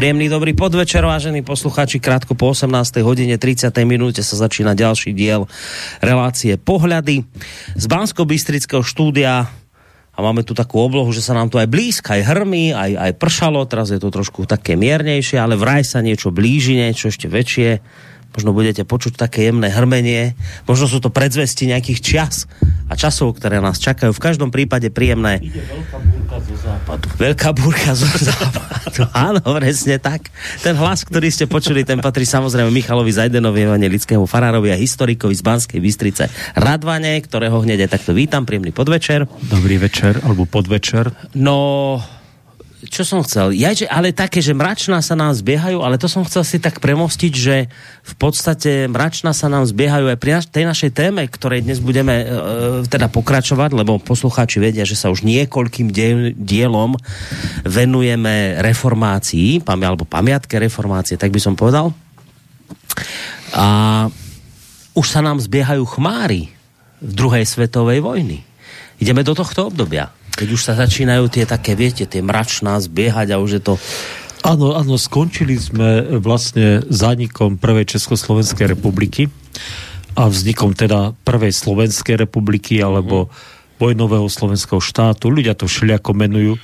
[0.00, 2.00] Príjemný dobrý podvečer, vážení poslucháči.
[2.00, 3.04] Krátko po 18.
[3.04, 3.68] hodine 30.
[3.84, 5.44] minúte sa začína ďalší diel
[6.00, 7.28] relácie Pohľady
[7.76, 9.52] z Bansko-Bystrického štúdia
[10.16, 13.12] a máme tu takú oblohu, že sa nám tu aj blízka, aj hrmí, aj, aj
[13.20, 17.84] pršalo, teraz je to trošku také miernejšie, ale vraj sa niečo blíži, niečo ešte väčšie
[18.30, 22.48] možno budete počuť také jemné hrmenie, možno sú to predzvesti nejakých čas
[22.88, 24.16] a časov, ktoré nás čakajú.
[24.16, 25.44] V každom prípade príjemné.
[25.44, 25.98] Ide veľká
[26.50, 27.06] zo západu.
[27.14, 29.06] Veľká búrka zo západu.
[29.14, 30.26] Áno, presne tak.
[30.66, 35.42] Ten hlas, ktorý ste počuli, ten patrí samozrejme Michalovi Zajdenovi, evangelickému farárovi a historikovi z
[35.46, 36.26] Banskej Bystrice
[36.58, 38.42] Radvane, ktorého hneď aj takto vítam.
[38.42, 39.30] Príjemný podvečer.
[39.46, 41.14] Dobrý večer, alebo podvečer.
[41.38, 42.02] No,
[42.90, 43.54] čo som chcel?
[43.54, 46.82] Ja, že, ale také, že mračná sa nám zbiehajú, ale to som chcel si tak
[46.82, 47.70] premostiť, že
[48.02, 52.14] v podstate mračná sa nám zbiehajú aj pri naš, tej našej téme, ktorej dnes budeme
[52.18, 52.26] e,
[52.90, 56.98] teda pokračovať, lebo poslucháči vedia, že sa už niekoľkým diel, dielom
[57.62, 61.94] venujeme reformácii, pami, alebo pamiatke reformácie, tak by som povedal.
[63.54, 63.66] A
[64.98, 66.50] už sa nám zbiehajú chmáry
[66.98, 68.42] v druhej svetovej vojny.
[68.98, 73.42] Ideme do tohto obdobia keď už sa začínajú tie také, viete, tie mračná zbiehať a
[73.44, 73.74] už je to...
[74.40, 79.28] Áno, áno, skončili sme vlastne zánikom prvej Československej republiky
[80.16, 83.28] a vznikom teda prvej Slovenskej republiky alebo
[83.76, 85.28] vojnového slovenského štátu.
[85.28, 86.56] Ľudia to všelijako menujú,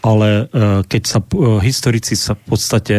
[0.00, 2.96] ale e, keď sa e, historici sa v podstate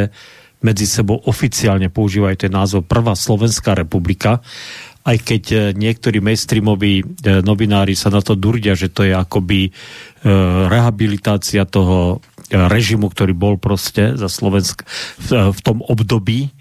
[0.62, 4.46] medzi sebou oficiálne používajú ten názov Prvá Slovenská republika,
[5.02, 7.04] aj keď e, niektorí mainstreamoví e,
[7.42, 9.72] novinári sa na to durdia, že to je akoby e,
[10.70, 12.22] rehabilitácia toho
[12.52, 14.84] režimu, ktorý bol proste za Slovensk
[15.32, 16.52] v tom období,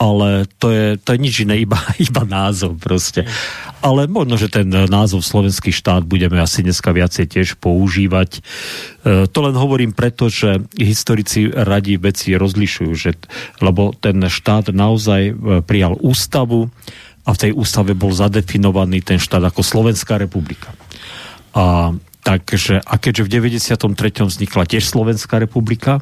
[0.00, 1.76] ale to je, to je nič iné, iba,
[2.08, 3.28] iba názov proste.
[3.84, 8.40] Ale možno, že ten názov slovenský štát budeme asi dneska viacej tiež používať.
[9.04, 13.14] To len hovorím preto, že historici radi veci rozlišujú, že,
[13.60, 15.36] lebo ten štát naozaj
[15.68, 16.72] prijal ústavu,
[17.28, 20.72] a v tej ústave bol zadefinovaný ten štát ako Slovenská republika.
[21.52, 21.92] A,
[22.24, 24.24] takže, a keďže v 93.
[24.24, 26.00] vznikla tiež Slovenská republika,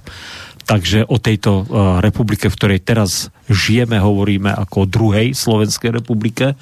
[0.71, 6.55] takže o tejto uh, republike, v ktorej teraz žijeme, hovoríme ako o druhej Slovenskej republike,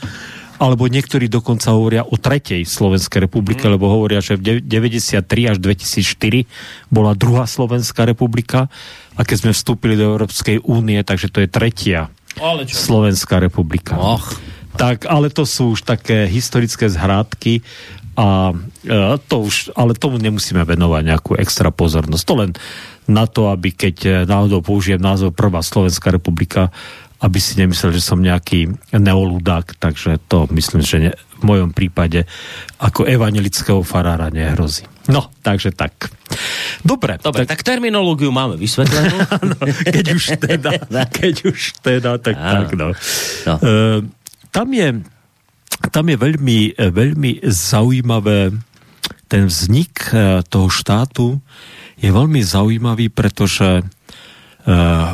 [0.56, 3.72] alebo niektorí dokonca hovoria o tretej Slovenskej republike, mm.
[3.75, 6.46] lebo hovoria, že v 93 až 2004
[6.88, 8.72] bola druhá Slovenská republika
[9.19, 12.08] a keď sme vstúpili do Európskej únie, takže to je tretia
[12.70, 13.98] Slovenská republika.
[13.98, 14.53] Och.
[14.75, 17.62] Tak, ale to sú už také historické zhrádky
[18.15, 18.55] a
[18.87, 22.25] e, to už, ale tomu nemusíme venovať nejakú extra pozornosť.
[22.27, 22.51] To len
[23.11, 26.71] na to, aby keď e, náhodou použijem názov Prvá Slovenská republika,
[27.23, 32.29] aby si nemyslel, že som nejaký neoludák, takže to myslím, že ne, v mojom prípade
[32.79, 34.87] ako evangelického farára nehrozí.
[35.09, 36.09] No, takže tak.
[36.81, 37.21] Dobre.
[37.21, 39.17] Dobre, tak, tak terminológiu máme vysvetlenú.
[39.53, 40.71] no, keď už teda,
[41.19, 42.53] keď už teda, tak Áno.
[42.53, 42.89] tak, no.
[43.45, 43.55] no.
[43.61, 43.73] E,
[44.54, 45.03] tam je,
[45.91, 48.54] tam je veľmi, veľmi zaujímavé,
[49.26, 51.42] ten vznik e, toho štátu
[51.98, 55.10] je veľmi zaujímavý, pretože uh,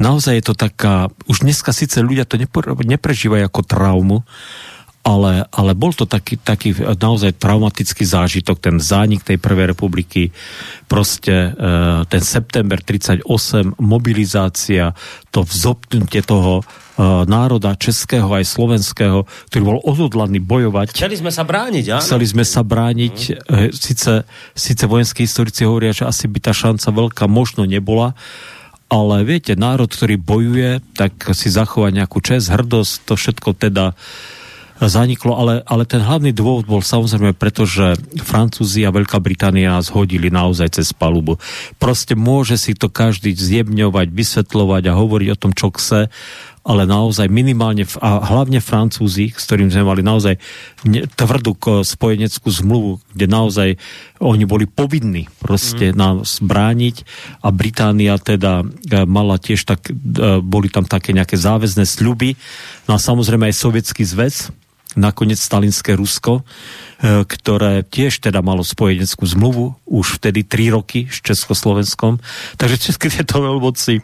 [0.00, 2.40] naozaj je to taká, už dneska síce ľudia to
[2.82, 4.18] neprežívajú ako traumu,
[5.08, 10.28] ale, ale bol to taký, taký naozaj traumatický zážitok, ten zánik tej prvej republiky,
[10.84, 11.64] proste e,
[12.12, 13.24] ten september 38,
[13.80, 14.92] mobilizácia,
[15.32, 16.62] to vzopnutie toho e,
[17.24, 20.92] národa českého aj slovenského, ktorý bol odhodlaný bojovať.
[20.92, 22.04] Chceli sme sa brániť, áno?
[22.04, 23.16] Chceli sme sa brániť.
[23.48, 23.72] Mm.
[23.72, 28.12] Sice, sice vojenskí historici hovoria, že asi by tá šanca veľká možno nebola,
[28.92, 33.96] ale viete, národ, ktorý bojuje, tak si zachová nejakú čest, hrdosť, to všetko teda
[34.78, 39.90] zaniklo, ale, ale ten hlavný dôvod bol samozrejme preto, že Francúzi a Veľká Británia nás
[39.90, 41.42] hodili naozaj cez palubu.
[41.82, 46.06] Proste môže si to každý zjemňovať, vysvetľovať a hovoriť o tom, čo chce,
[46.68, 50.36] ale naozaj minimálne, a hlavne Francúzi, s ktorým sme mali naozaj
[51.16, 53.68] tvrdú spojeneckú zmluvu, kde naozaj
[54.20, 55.96] oni boli povinní proste mm.
[55.96, 57.08] nás brániť
[57.40, 59.96] a Británia teda e, mala tiež tak, e,
[60.44, 62.36] boli tam také nejaké záväzné sľuby,
[62.84, 64.52] no a samozrejme aj Sovietský zväz,
[64.96, 71.20] nakoniec stalinské Rusko, e, ktoré tiež teda malo spojeneckú zmluvu, už vtedy tri roky s
[71.20, 72.22] Československom.
[72.56, 74.00] Takže české tieto veľmoci,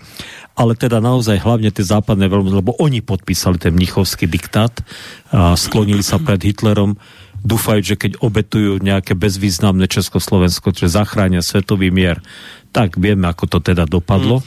[0.58, 4.84] ale teda naozaj hlavne tie západné veľmoci, lebo oni podpísali ten mnichovský diktát
[5.32, 7.00] a sklonili sa pred Hitlerom,
[7.44, 12.25] dúfajú, že keď obetujú nejaké bezvýznamné Československo, že zachránia svetový mier,
[12.72, 14.40] tak vieme, ako to teda dopadlo.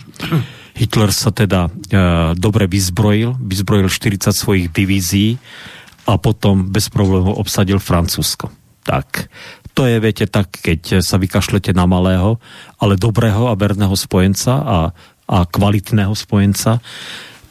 [0.78, 1.72] Hitler sa teda e,
[2.38, 5.42] dobre vyzbrojil, vyzbrojil 40 svojich divízií,
[6.08, 8.48] a potom bez problémov obsadil Francúzsko.
[8.88, 9.28] Tak,
[9.78, 12.42] To je, viete, tak, keď sa vykašlete na malého,
[12.82, 14.80] ale dobrého a verného spojenca a,
[15.30, 16.82] a kvalitného spojenca,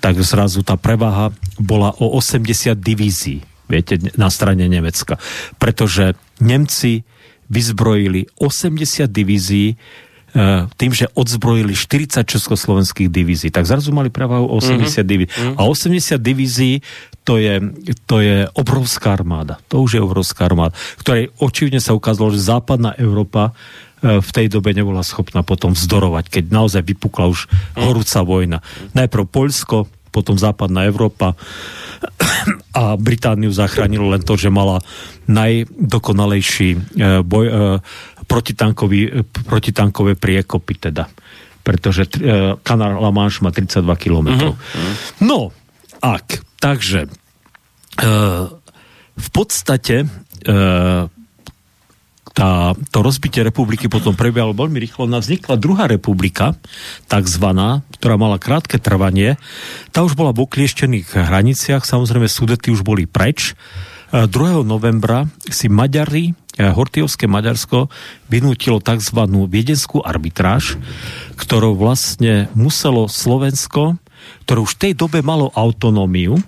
[0.03, 5.23] tak zrazu tá prevaha bola o 80 divízií, viete, na strane Nemecka.
[5.63, 7.07] Pretože Nemci
[7.47, 9.79] vyzbrojili 80 divízií
[10.37, 13.49] E, tým, že odzbrojili 40 československých divízií.
[13.49, 15.09] Tak zrazu mali prevahu 80 mm-hmm.
[15.09, 15.33] divízií.
[15.57, 16.75] A 80 divízií
[17.27, 17.59] to je,
[18.07, 19.59] to je obrovská armáda.
[19.67, 24.47] To už je obrovská armáda, ktorej očivne sa ukázalo, že západná Európa e, v tej
[24.47, 28.59] dobe nebola schopná potom vzdorovať, keď naozaj vypukla už horúca vojna.
[28.95, 31.35] Najprv Poľsko, potom západná Európa
[32.79, 34.79] a Britániu zachránilo len to, že mala
[35.27, 36.79] najdokonalejší e,
[37.27, 37.47] boj,
[39.51, 41.11] protitankové priekopy teda.
[41.67, 42.07] Pretože
[42.63, 44.55] kanál La Manche má 32 km.
[44.55, 44.55] Uh-huh.
[45.19, 45.51] No,
[45.99, 46.46] ak.
[46.61, 48.47] Takže uh,
[49.17, 51.09] v podstate uh,
[52.37, 55.09] tá, to rozbitie republiky potom prebiehalo veľmi rýchlo.
[55.09, 56.53] No vznikla druhá republika,
[57.09, 59.41] takzvaná, ktorá mala krátke trvanie.
[59.97, 63.57] Tá už bola v oklieštených hraniciach, samozrejme Sudety už boli preč.
[64.13, 64.29] 2.
[64.63, 67.93] novembra si Maďari E, Hortiovské Maďarsko
[68.33, 69.21] vynútilo tzv.
[69.29, 70.81] viedenskú arbitráž,
[71.37, 74.01] ktorou vlastne muselo Slovensko,
[74.45, 76.43] ktoré už v tej dobe malo autonómiu, e,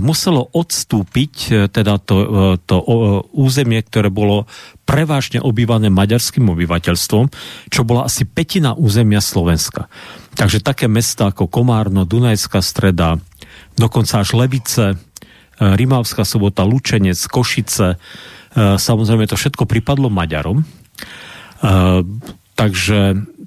[0.00, 2.16] muselo odstúpiť e, teda to,
[2.64, 2.76] to
[3.32, 4.44] územie, ktoré bolo
[4.84, 7.24] prevážne obývané maďarským obyvateľstvom,
[7.72, 9.88] čo bola asi petina územia Slovenska.
[10.34, 13.16] Takže také mesta ako Komárno, Dunajská streda,
[13.78, 14.98] dokonca až Levice,
[15.54, 17.94] Rimavská sobota, Lučenec, Košice,
[18.58, 20.66] samozrejme to všetko pripadlo Maďarom.
[22.54, 22.98] Takže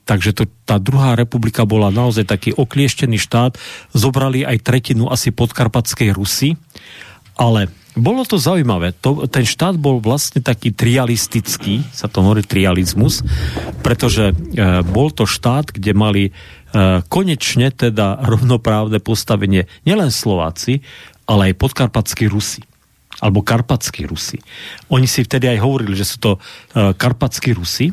[0.08, 3.60] takže to, tá druhá republika bola naozaj taký oklieštený štát.
[3.92, 6.56] Zobrali aj tretinu asi podkarpatskej Rusy,
[7.36, 7.68] ale
[7.98, 8.96] bolo to zaujímavé.
[9.04, 13.26] To, ten štát bol vlastne taký trialistický, sa to hovorí trializmus,
[13.82, 14.34] pretože e,
[14.86, 16.32] bol to štát, kde mali e,
[17.10, 20.86] konečne teda rovnoprávne postavenie nielen Slováci,
[21.28, 22.64] ale aj podkarpatskí Rusi
[23.18, 24.38] alebo karpatskí Rusi.
[24.94, 27.90] Oni si vtedy aj hovorili, že sú to uh, karpatskí Rusi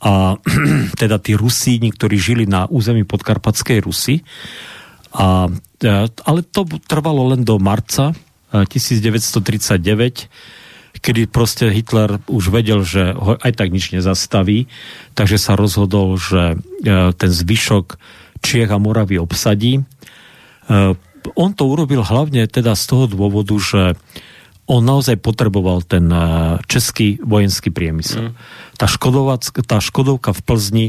[0.00, 0.40] a
[1.00, 4.24] teda tí Rusíni, ktorí žili na území podkarpatskej Rusy.
[5.12, 9.84] A, uh, ale to trvalo len do marca uh, 1939,
[11.00, 14.68] kedy proste Hitler už vedel, že ho aj tak nič nezastaví,
[15.16, 18.00] takže sa rozhodol, že uh, ten zvyšok
[18.40, 19.84] Čiech a Moravy obsadí.
[21.36, 24.00] On to urobil hlavne teda z toho dôvodu, že
[24.70, 26.22] on naozaj potreboval ten eh,
[26.70, 28.30] český vojenský priemysel.
[28.30, 28.34] Mm.
[28.78, 28.86] Tá,
[29.66, 30.86] tá Škodovka v Plzni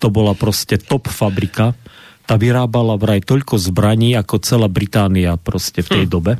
[0.00, 1.76] to bola proste top fabrika.
[2.24, 6.12] Tá vyrábala vraj toľko zbraní, ako celá Británia proste v tej mm.
[6.12, 6.32] dobe.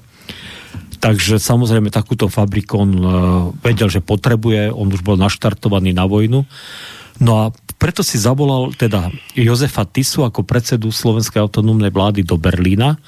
[0.99, 3.11] Takže samozrejme takúto fabriku on uh,
[3.63, 6.43] vedel, že potrebuje, on už bol naštartovaný na vojnu.
[7.19, 12.99] No a preto si zavolal teda Jozefa Tisu ako predsedu Slovenskej autonómnej vlády do Berlína.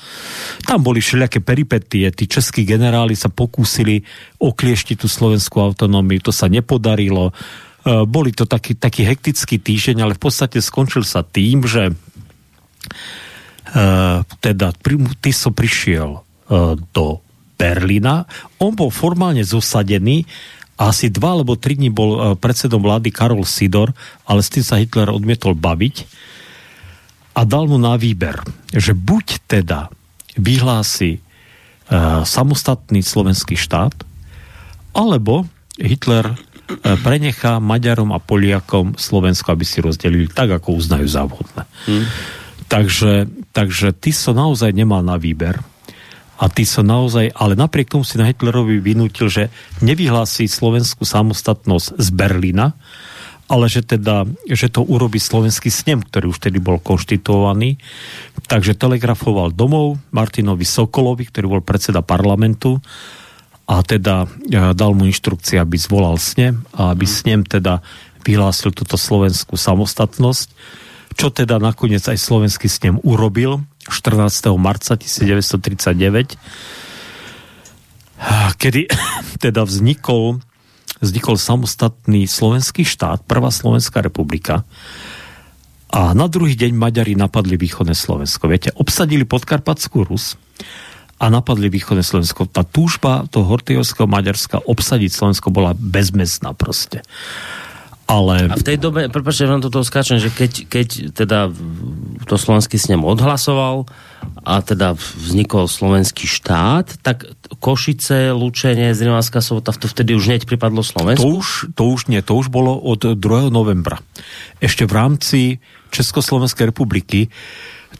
[0.62, 4.06] Tam boli všelijaké peripetie, tí českí generáli sa pokúsili
[4.38, 7.30] oklieštiť tú slovenskú autonómiu, to sa nepodarilo.
[7.30, 7.32] E,
[8.06, 11.98] boli to taký, taký hektický týždeň, ale v podstate skončil sa tým, že uh,
[14.38, 14.70] teda
[15.18, 17.18] Tiso prišiel uh, do
[17.60, 18.24] Berlína,
[18.56, 20.24] on bol formálne zosadený,
[20.80, 23.92] a asi dva alebo tri dní bol e, predsedom vlády Karol Sidor,
[24.24, 26.08] ale s tým sa Hitler odmietol baviť
[27.36, 28.40] a dal mu na výber,
[28.72, 29.92] že buď teda
[30.40, 31.20] vyhlási e,
[32.24, 33.92] samostatný slovenský štát,
[34.96, 35.44] alebo
[35.76, 36.36] Hitler e,
[37.04, 41.68] prenechá Maďarom a Poliakom Slovensko, aby si rozdelili tak, ako uznajú za vhodné.
[41.84, 42.08] Hmm.
[42.72, 45.60] Takže, takže ty so naozaj nemal na výber
[46.40, 49.52] a tí sa naozaj, ale napriek tomu si na Hitlerovi vynútil, že
[49.84, 52.72] nevyhlási slovenskú samostatnosť z Berlína,
[53.44, 57.76] ale že teda, že to urobí slovenský snem, ktorý už tedy bol konštituovaný.
[58.48, 62.80] Takže telegrafoval domov Martinovi Sokolovi, ktorý bol predseda parlamentu
[63.68, 67.84] a teda e, dal mu inštrukcie, aby zvolal snem a aby snem teda
[68.24, 70.48] vyhlásil túto slovenskú samostatnosť,
[71.20, 74.52] čo teda nakoniec aj slovenský snem urobil 14.
[74.60, 76.36] marca 1939,
[78.60, 78.80] kedy
[79.44, 80.40] teda vznikol,
[81.00, 84.68] vznikol samostatný slovenský štát, prvá Slovenská republika.
[85.90, 88.46] A na druhý deň Maďari napadli východné Slovensko.
[88.46, 90.38] Viete, obsadili podkarpatskú Rus
[91.18, 92.46] a napadli východné Slovensko.
[92.46, 97.02] Tá túžba toho Hortejovského Maďarska obsadiť Slovensko bola bezmezná proste.
[98.10, 98.50] Ale...
[98.50, 101.54] A v tej dobe, prepáčte, vám toto skáčem, že keď, keď teda
[102.26, 103.86] to slovenský snem odhlasoval
[104.42, 107.30] a teda vznikol slovenský štát, tak
[107.62, 111.22] Košice, Lučenie, Zrinovská sobota, to vtedy už hneď pripadlo Slovensku?
[111.22, 111.48] To už,
[111.78, 113.20] to už nie, to už bolo od 2.
[113.54, 114.02] novembra.
[114.58, 115.40] Ešte v rámci
[115.94, 117.30] Československej republiky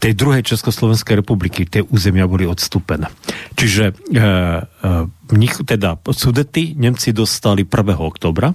[0.01, 3.05] tej druhej Československej republiky tie územia boli odstúpené.
[3.53, 4.25] Čiže e, e,
[5.37, 8.01] nich, teda Sudety Nemci dostali 1.
[8.01, 8.49] oktobra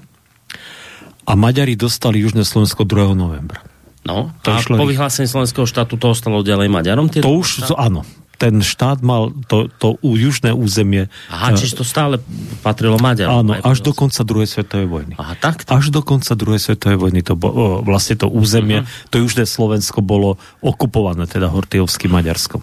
[1.26, 3.18] a Maďari dostali Južné Slovensko 2.
[3.18, 3.66] novembra.
[4.06, 7.10] No, to a po vyhlásení slovenského štátu to ostalo ďalej Maďarom?
[7.10, 8.06] To už, áno,
[8.36, 11.08] ten štát mal to, to južné územie.
[11.32, 12.20] Aha, čiže to stále
[12.60, 13.48] patrilo Maďarom.
[13.48, 15.14] Áno, až do konca druhej svetovej vojny.
[15.16, 15.64] Aha, tak?
[15.68, 19.08] Až do konca druhej svetovej vojny to bolo, vlastne to územie, uh-huh.
[19.08, 22.60] to južné Slovensko bolo okupované, teda Hortijovským Maďarskom.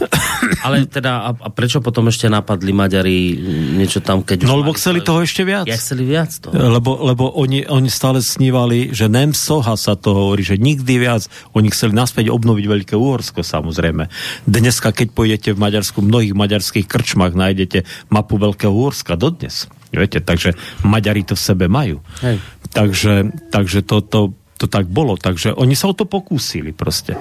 [0.66, 3.34] Ale teda, a, a prečo potom ešte napadli Maďari
[3.74, 4.46] niečo tam, keď...
[4.46, 5.66] No, lebo chceli toho ešte viac.
[5.66, 6.54] Ja chceli viac toho.
[6.54, 11.26] Lebo, lebo oni, oni stále snívali, že nem soha sa to hovorí, že nikdy viac.
[11.58, 14.06] Oni chceli naspäť obnoviť Veľké Úhorsko, samozrejme.
[14.46, 19.64] Dneska, keď pôjdete v Maďarsku, v mnohých maďarských krčmách nájdete mapu Veľkého Úrska dodnes.
[19.88, 20.52] Viete, takže
[20.84, 22.04] Maďari to v sebe majú.
[22.20, 22.36] Hej.
[22.76, 24.20] Takže, takže to, to,
[24.60, 25.16] to tak bolo.
[25.16, 27.16] Takže oni sa o to pokúsili proste.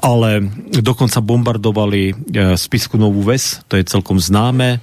[0.00, 0.40] Ale
[0.72, 2.14] dokonca bombardovali e,
[2.56, 4.80] spisku Novú Ves, to je celkom známe,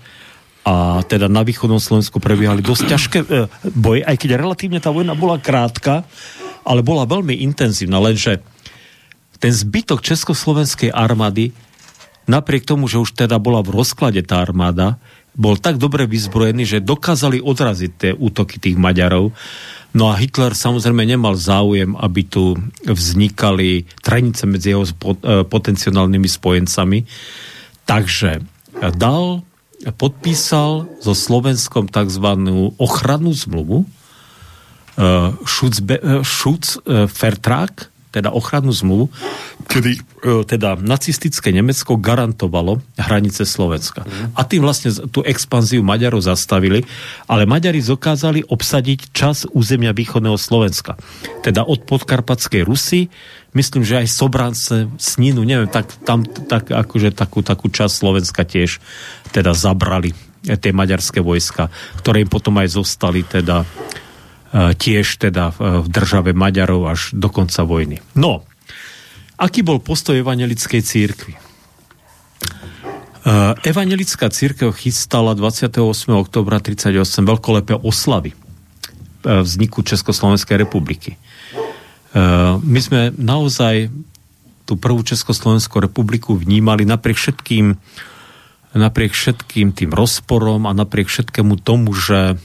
[0.67, 3.27] a teda na východnom Slovensku prebiehali dosť ťažké e,
[3.73, 6.05] boje, aj keď relatívne tá vojna bola krátka,
[6.61, 8.43] ale bola veľmi intenzívna, lenže
[9.41, 11.55] ten zbytok Československej armády
[12.27, 14.99] napriek tomu, že už teda bola v rozklade tá armáda,
[15.37, 19.31] bol tak dobre vyzbrojený, že dokázali odraziť tie útoky tých Maďarov.
[19.93, 24.93] No a Hitler samozrejme nemal záujem, aby tu vznikali trenice medzi jeho e,
[25.45, 26.99] potenciálnymi spojencami.
[27.85, 28.43] Takže
[28.97, 29.45] dal,
[29.95, 32.27] podpísal so Slovenskom tzv.
[32.81, 33.85] ochrannú zmluvu,
[36.25, 39.11] Schutz-Vertrag, e, teda ochrannú zmluvu,
[39.67, 40.01] kedy e,
[40.47, 44.07] teda nacistické Nemecko garantovalo hranice Slovenska.
[44.33, 46.87] A tým vlastne tú expanziu Maďarov zastavili,
[47.27, 50.95] ale Maďari dokázali obsadiť čas územia východného Slovenska.
[51.43, 53.11] Teda od podkarpatskej Rusy,
[53.51, 58.79] myslím, že aj Sobrance, Sninu, neviem, tak, tam tak, akože takú, takú časť Slovenska tiež
[59.35, 60.15] teda zabrali
[60.47, 61.67] e, tie maďarské vojska,
[61.99, 63.67] ktoré im potom aj zostali teda
[64.53, 67.99] tiež teda v države Maďarov až do konca vojny.
[68.15, 68.47] No,
[69.35, 71.33] aký bol postoj evangelickej církvy?
[71.35, 71.39] E,
[73.67, 75.83] evangelická církev chystala 28.
[76.15, 76.95] oktobra 38
[77.27, 78.31] veľkolepé oslavy
[79.27, 81.19] vzniku Československej republiky.
[82.63, 83.91] My sme naozaj
[84.63, 87.75] tú prvú Československú republiku vnímali napriek všetkým
[88.77, 92.37] napriek všetkým tým rozporom a napriek všetkému tomu, že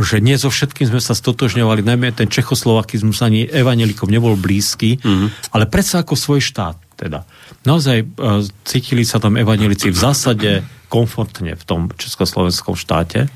[0.00, 5.52] že nie so všetkým sme sa stotožňovali, najmä ten čechoslovakizmus ani evanelikom nebol blízky, mm-hmm.
[5.52, 6.76] ale predsa ako svoj štát.
[6.96, 7.26] Teda.
[7.66, 13.26] Naozaj uh, cítili sa tam evanelici v zásade komfortne v tom československom štáte,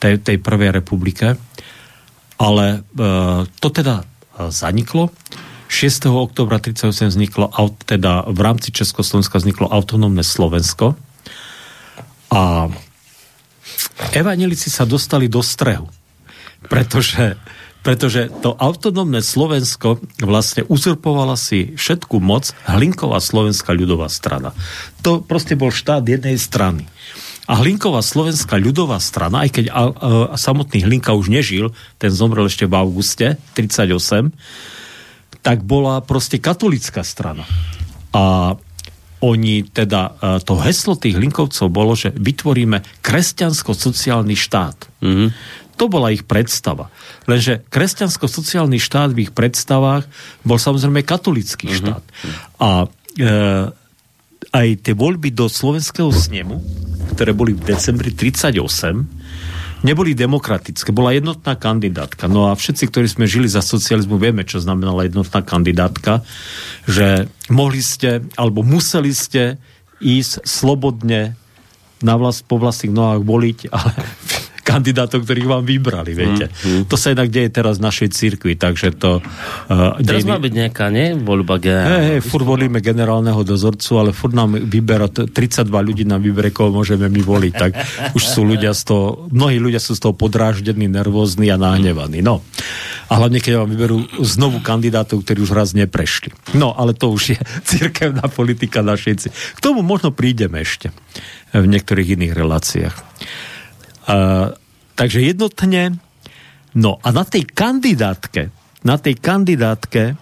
[0.00, 1.36] tej, tej prvej republike,
[2.40, 5.12] ale uh, to teda uh, zaniklo.
[5.68, 6.06] 6.
[6.06, 7.44] oktobra 1938 vzniklo,
[7.82, 10.94] teda v rámci Československa vzniklo autonómne Slovensko
[12.30, 12.70] a
[14.14, 15.86] evanelici sa dostali do strehu,
[16.66, 17.38] pretože,
[17.84, 24.56] pretože to autonómne Slovensko vlastne uzurpovala si všetku moc Hlinková slovenská ľudová strana.
[25.04, 26.88] To proste bol štát jednej strany.
[27.44, 29.82] A Hlinková slovenská ľudová strana, aj keď a, a,
[30.40, 34.32] samotný Hlinka už nežil, ten zomrel ešte v auguste 38,
[35.44, 37.44] tak bola proste katolická strana.
[38.16, 38.56] A
[39.24, 44.76] oni teda, e, to heslo tých linkovcov bolo, že vytvoríme kresťansko-sociálny štát.
[45.00, 45.28] Mm-hmm.
[45.80, 46.92] To bola ich predstava.
[47.24, 50.04] Lenže kresťansko-sociálny štát v ich predstavách
[50.44, 51.80] bol samozrejme katolický mm-hmm.
[51.80, 52.04] štát.
[52.60, 52.86] A e,
[54.54, 56.60] aj tie voľby do slovenského snemu,
[57.16, 58.60] ktoré boli v decembri 38,
[59.84, 60.90] neboli demokratické.
[60.90, 62.24] Bola jednotná kandidátka.
[62.26, 66.24] No a všetci, ktorí sme žili za socializmu, vieme, čo znamenala jednotná kandidátka,
[66.88, 69.60] že mohli ste, alebo museli ste
[70.00, 71.36] ísť slobodne
[72.00, 73.92] na vlast, po vlastných nohách voliť, ale
[74.64, 76.48] kandidátov, ktorých vám vybrali, viete.
[76.48, 76.82] Mm, mm.
[76.88, 79.20] To sa jednak deje teraz v našej cirkvi, takže to...
[79.68, 81.12] Uh, teraz má byť nejaká, nie?
[81.12, 82.00] Voľba generálneho.
[82.00, 86.72] Hej, hey, furt volíme generálneho dozorcu, ale furt nám vyberá, 32 ľudí nám vybere, koho
[86.72, 87.76] môžeme my voliť, tak
[88.16, 92.24] už sú ľudia z toho, mnohí ľudia sú z toho podráždení, nervózni a nahnevaní.
[92.24, 92.40] No.
[93.12, 96.32] A hlavne, keď vám vyberú znovu kandidátov, ktorí už raz neprešli.
[96.56, 97.38] No, ale to už je
[97.76, 100.88] cirkevná politika našej K tomu možno prídeme ešte
[101.52, 102.96] v niektorých iných reláciách.
[104.04, 104.52] Uh,
[104.94, 105.96] takže jednotne,
[106.76, 108.52] no a na tej kandidátke,
[108.84, 110.20] na tej kandidátke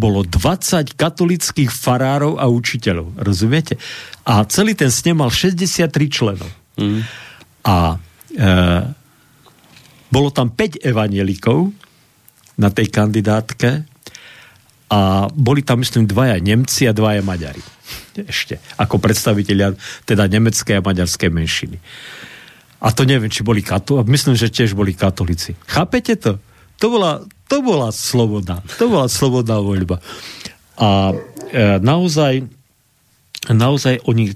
[0.00, 3.20] bolo 20 katolických farárov a učiteľov.
[3.20, 3.76] Rozumiete?
[4.24, 6.48] A celý ten snem mal 63 členov.
[6.80, 7.04] Mm.
[7.68, 8.00] A
[8.32, 8.56] e,
[10.08, 11.68] bolo tam 5 evanielikov
[12.56, 13.84] na tej kandidátke
[14.88, 17.60] a boli tam, myslím, dvaja Nemci a dvaja Maďari.
[18.16, 18.58] Ešte.
[18.80, 19.76] Ako predstaviteľia
[20.08, 21.76] teda nemeckej a maďarskej menšiny.
[22.80, 24.08] A to neviem, či boli katolíci.
[24.08, 25.52] Myslím, že tiež boli katolíci.
[25.68, 26.40] Chápete to?
[26.80, 28.64] To bola, to bola slobodná.
[28.80, 30.00] To bola slobodná voľba.
[30.80, 31.12] A
[31.52, 32.48] e, naozaj
[33.48, 34.34] naozaj oni e,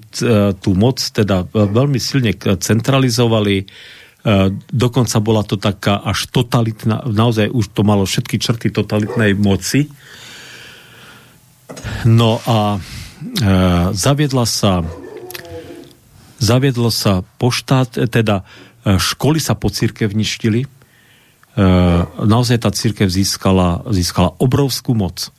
[0.57, 3.55] tú moc teda veľmi silne centralizovali.
[3.61, 3.65] E,
[4.73, 9.93] dokonca bola to taká až totalitná, naozaj už to malo všetky črty totalitnej moci.
[12.09, 12.79] No a e,
[13.93, 14.81] zaviedla sa
[16.39, 18.43] zaviedlo sa poštát, teda
[18.85, 20.67] e, školy sa pocirkevništili, e,
[22.19, 25.31] naozaj tá církev získala, získala obrovskú moc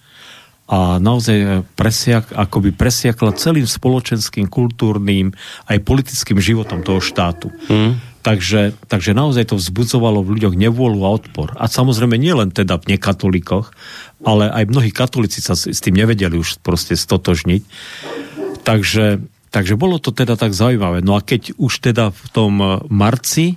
[0.66, 1.46] a naozaj e,
[1.78, 5.30] presiak, akoby presiakla celým spoločenským, kultúrnym
[5.70, 7.54] aj politickým životom toho štátu.
[7.70, 8.02] Mm.
[8.26, 11.54] Takže, takže naozaj to vzbudzovalo v ľuďoch nevôľu a odpor.
[11.54, 13.70] A samozrejme nie len teda v nekatolíkoch,
[14.26, 17.62] ale aj mnohí katolíci sa s tým nevedeli už proste stotožniť.
[18.66, 19.22] Takže
[19.56, 21.00] Takže bolo to teda tak zaujímavé.
[21.00, 23.56] No a keď už teda v tom eh, marci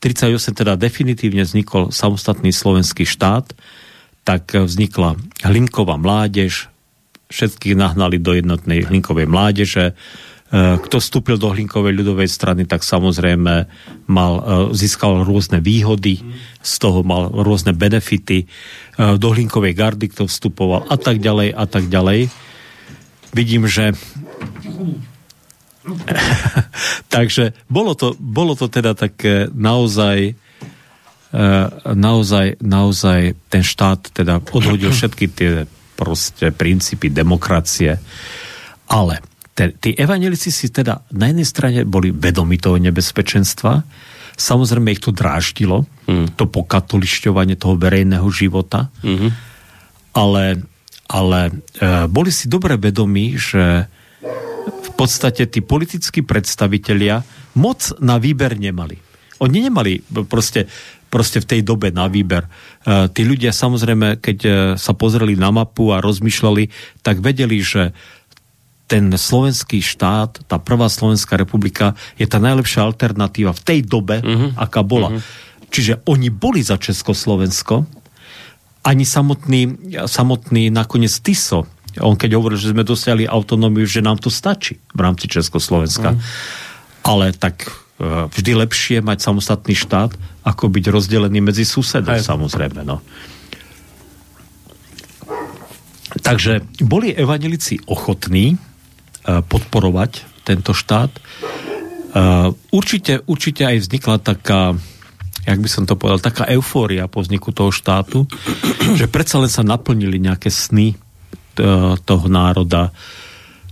[0.00, 3.52] 38 teda definitívne vznikol samostatný slovenský štát,
[4.24, 6.72] tak eh, vznikla Hlinková mládež,
[7.28, 9.92] všetkých nahnali do jednotnej Hlinkovej mládeže.
[9.92, 13.68] Eh, kto vstúpil do Hlinkovej ľudovej strany, tak samozrejme
[14.08, 14.32] mal,
[14.72, 16.24] získal rôzne výhody,
[16.64, 18.48] z toho mal rôzne benefity.
[18.96, 22.32] Do Hlinkovej gardy, kto vstupoval a tak ďalej a tak ďalej.
[23.32, 23.96] Vidím, že
[27.14, 34.94] Takže bolo to, bolo to teda také naozaj eh, naozaj, naozaj ten štát teda odhodil
[34.94, 35.52] všetky tie
[35.98, 37.98] proste princípy demokracie.
[38.90, 39.22] Ale
[39.54, 43.84] te, tí evangelici si teda na jednej strane boli vedomi toho nebezpečenstva,
[44.36, 46.34] samozrejme ich to dráždilo, mm.
[46.40, 49.30] to pokatolišťovanie toho verejného života, mm-hmm.
[50.16, 50.64] ale,
[51.06, 51.52] ale e,
[52.08, 53.86] boli si dobre vedomí, že
[55.02, 57.26] podstate tí politickí predstavitelia
[57.58, 58.94] moc na výber nemali.
[59.42, 59.98] Oni nemali
[60.30, 60.70] proste,
[61.10, 62.46] proste v tej dobe na výber.
[62.46, 62.50] E,
[63.10, 66.70] tí ľudia samozrejme, keď e, sa pozreli na mapu a rozmýšľali,
[67.02, 67.90] tak vedeli, že
[68.86, 74.52] ten slovenský štát, tá prvá Slovenská republika je tá najlepšia alternatíva v tej dobe, uh-huh.
[74.52, 75.16] aká bola.
[75.16, 75.24] Uh-huh.
[75.72, 77.88] Čiže oni boli za Československo,
[78.84, 81.64] ani samotný, samotný nakoniec Tiso,
[82.00, 86.16] on keď hovoril, že sme dosiahli autonómiu, že nám to stačí v rámci Československa.
[86.16, 86.20] Mm.
[87.02, 90.14] Ale tak e, vždy lepšie mať samostatný štát,
[90.46, 92.24] ako byť rozdelený medzi susedov, Aj.
[92.24, 92.86] samozrejme.
[92.86, 93.04] No.
[96.22, 98.56] Takže boli evanelici ochotní e,
[99.42, 101.10] podporovať tento štát.
[101.12, 101.20] E,
[102.72, 104.78] určite, určite aj vznikla taká
[105.42, 108.30] jak by som to povedal, taká eufória po vzniku toho štátu,
[108.98, 110.94] že predsa len sa naplnili nejaké sny
[112.02, 112.94] toho národa,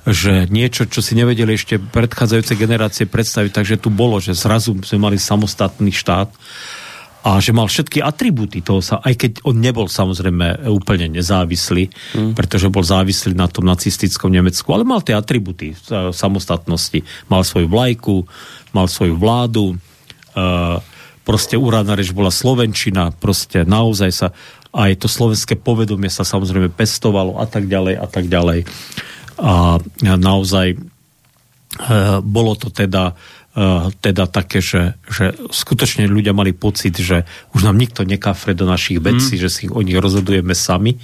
[0.09, 5.11] že niečo, čo si nevedeli ešte predchádzajúce generácie predstaviť, takže tu bolo, že zrazu sme
[5.11, 6.33] mali samostatný štát
[7.21, 12.33] a že mal všetky atribúty toho sa, aj keď on nebol samozrejme úplne nezávislý, mm.
[12.33, 15.77] pretože bol závislý na tom nacistickom Nemecku, ale mal tie atribúty
[16.17, 17.05] samostatnosti.
[17.29, 18.25] Mal svoju vlajku,
[18.73, 20.81] mal svoju vládu, uh,
[21.29, 24.33] proste úradná reč bola Slovenčina, proste naozaj sa
[24.71, 28.61] aj to slovenské povedomie sa samozrejme pestovalo a tak ďalej a tak ďalej.
[29.41, 30.79] A naozaj e,
[32.23, 33.19] bolo to teda
[33.51, 38.63] e, teda také, že, že skutočne ľudia mali pocit, že už nám nikto nekafre do
[38.63, 39.43] našich vecí, mm.
[39.43, 40.95] že si o nich rozhodujeme sami.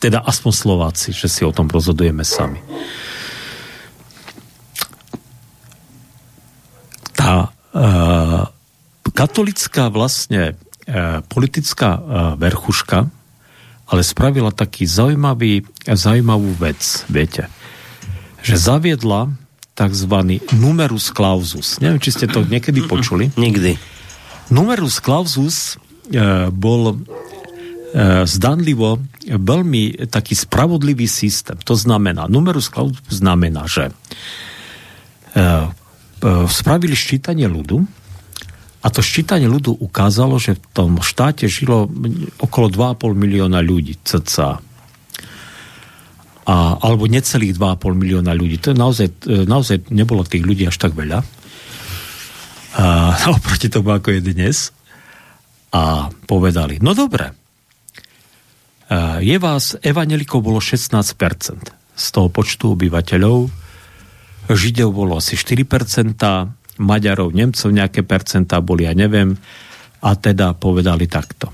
[0.00, 2.64] Teda aspoň Slováci, že si o tom rozhodujeme sami.
[7.12, 8.48] Tá uh,
[9.12, 10.69] katolická vlastne E,
[11.26, 12.00] politická e,
[12.38, 13.06] verchuška,
[13.90, 17.50] ale spravila taký zaujímavý, zaujímavú vec, viete,
[18.42, 19.34] že zaviedla
[19.74, 20.14] tzv.
[20.54, 21.82] numerus clausus.
[21.82, 23.34] Neviem, či ste to niekedy počuli.
[23.40, 23.78] Nikdy.
[24.50, 25.78] Numerus clausus
[26.10, 26.94] e, bol e,
[28.26, 31.58] zdanlivo veľmi taký spravodlivý systém.
[31.66, 33.92] To znamená, numerus clausus znamená, že e,
[35.38, 35.44] e,
[36.50, 37.99] spravili ščítanie ľudu,
[38.80, 41.92] a to ščítanie ľudu ukázalo, že v tom štáte žilo
[42.40, 44.56] okolo 2,5 milióna ľudí, cca.
[46.48, 48.56] A, alebo necelých 2,5 milióna ľudí.
[48.64, 49.08] To je naozaj,
[49.44, 51.20] naozaj nebolo tých ľudí až tak veľa.
[52.80, 52.84] A,
[53.36, 54.72] oproti tomu, ako je dnes.
[55.76, 57.36] A povedali, no dobre,
[59.22, 61.14] je vás, evanelikov bolo 16%
[61.94, 63.46] z toho počtu obyvateľov,
[64.50, 66.18] Židov bolo asi 4%,
[66.80, 69.36] Maďarov, Nemcov nejaké percentá boli, ja neviem,
[70.00, 71.52] a teda povedali takto.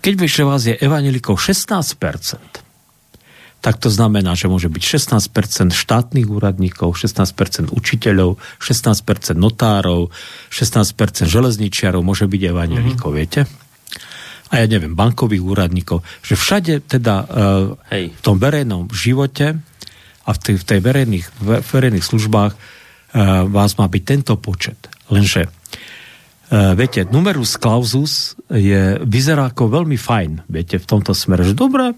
[0.00, 2.64] Keď vieš, že vás je evanelikov 16%,
[3.64, 10.12] tak to znamená, že môže byť 16% štátnych úradníkov, 16% učiteľov, 16% notárov,
[10.52, 13.20] 16% železničiarov môže byť evanelikov, mm-hmm.
[13.20, 13.48] viete?
[14.54, 17.26] a ja neviem, bankových úradníkov, že všade teda uh,
[17.90, 18.14] Hej.
[18.14, 19.58] v tom verejnom živote
[20.24, 22.52] a v tej, v tej verejných, verejných službách
[23.46, 24.90] vás má byť tento počet.
[25.06, 31.54] Lenže uh, viete, numerus clausus je, vyzerá ako veľmi fajn, viete, v tomto smere, že
[31.54, 31.94] dobre,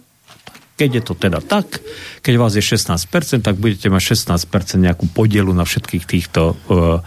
[0.76, 1.80] keď je to teda tak,
[2.20, 7.00] keď vás je 16%, tak budete mať 16% nejakú podielu na všetkých týchto uh,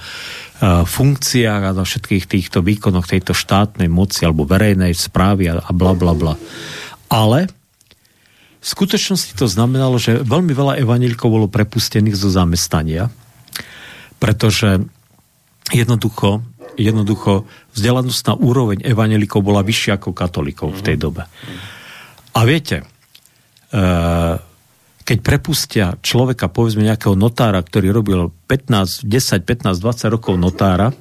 [0.84, 5.96] funkciách a na všetkých týchto výkonoch tejto štátnej moci alebo verejnej správy a, a bla
[5.96, 6.36] bla bla.
[7.08, 7.48] Ale
[8.60, 13.08] v skutočnosti to znamenalo, že veľmi veľa evanílikov bolo prepustených zo zamestnania,
[14.20, 14.84] pretože
[15.72, 16.44] jednoducho,
[16.76, 21.24] jednoducho vzdelanostná úroveň evanílikov bola vyššia ako katolíkov v tej dobe.
[22.36, 22.86] A viete,
[23.74, 24.38] uh,
[25.10, 30.94] keď prepustia človeka, povedzme nejakého notára, ktorý robil 15, 10, 15, 20 rokov notára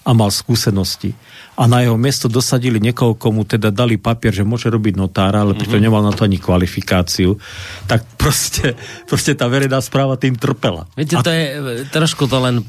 [0.00, 1.12] a mal skúsenosti
[1.60, 5.52] a na jeho miesto dosadili niekoho, komu teda dali papier, že môže robiť notára, ale
[5.52, 5.92] pritom mm-hmm.
[5.92, 7.36] nemal na to ani kvalifikáciu,
[7.84, 8.72] tak proste,
[9.04, 10.88] proste tá verejná správa tým trpela.
[10.96, 11.22] Viete, a...
[11.22, 11.44] to je,
[11.92, 12.64] trošku to len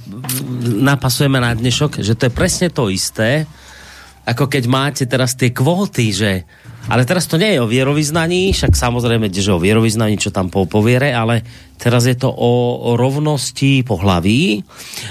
[0.84, 3.48] napasujeme na dnešok, že to je presne to isté,
[4.28, 6.44] ako keď máte teraz tie kvóty, že
[6.90, 10.66] ale teraz to nie je o vierovýznaní, však samozrejme, že o vierovýznaní, čo tam po,
[10.66, 11.46] poviere, ale
[11.82, 14.62] teraz je to o, rovnosti pohlaví,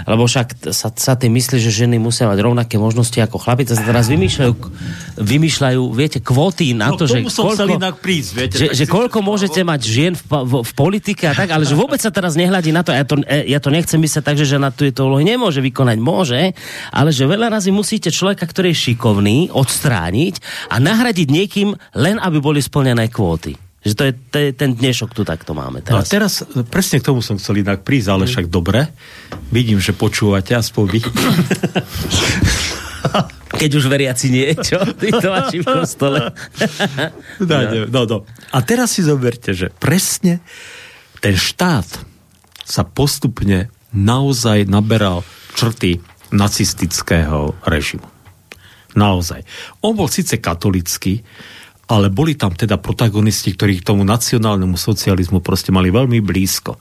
[0.06, 3.74] lebo však sa, sa tým myslí, že ženy musia mať rovnaké možnosti ako chlapi, to
[3.74, 4.52] sa teraz vymýšľajú,
[5.18, 9.80] vymýšľajú viete, kvóty na no, to, že koľko, prísť, viete, že, že koľko môžete mať
[9.83, 12.94] žien v, v, v politike a tak, ale že vôbec sa teraz nehľadí na to,
[12.94, 15.98] ja to, ja to nechcem myslieť tak, že žena tu je to úlohy nemôže vykonať,
[15.98, 16.54] môže,
[16.94, 22.38] ale že veľa razy musíte človeka, ktorý je šikovný, odstrániť a nahradiť niekým, len aby
[22.38, 23.69] boli splnené kvóty.
[23.80, 25.96] Že to je, to je ten dnešok tu takto máme teraz.
[25.96, 28.92] No a teraz, presne k tomu som chcel inak prísť, ale však dobre.
[29.48, 31.00] Vidím, že počúvate aspoň vy.
[33.60, 34.84] Keď už veriaci nie, čo?
[34.84, 36.32] to vaši v kostole.
[37.40, 37.56] no,
[37.88, 38.18] no, no.
[38.52, 40.44] A teraz si zoberte, že presne
[41.24, 41.88] ten štát
[42.64, 45.24] sa postupne naozaj naberal
[45.56, 48.06] črty nacistického režimu.
[48.94, 49.46] Naozaj.
[49.82, 51.22] On bol síce katolický,
[51.90, 56.79] ale boli tam teda protagonisti, ktorí k tomu nacionálnemu socializmu proste mali veľmi blízko.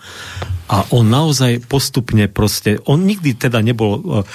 [0.69, 4.29] A on naozaj postupne proste, on nikdy teda nebol, e,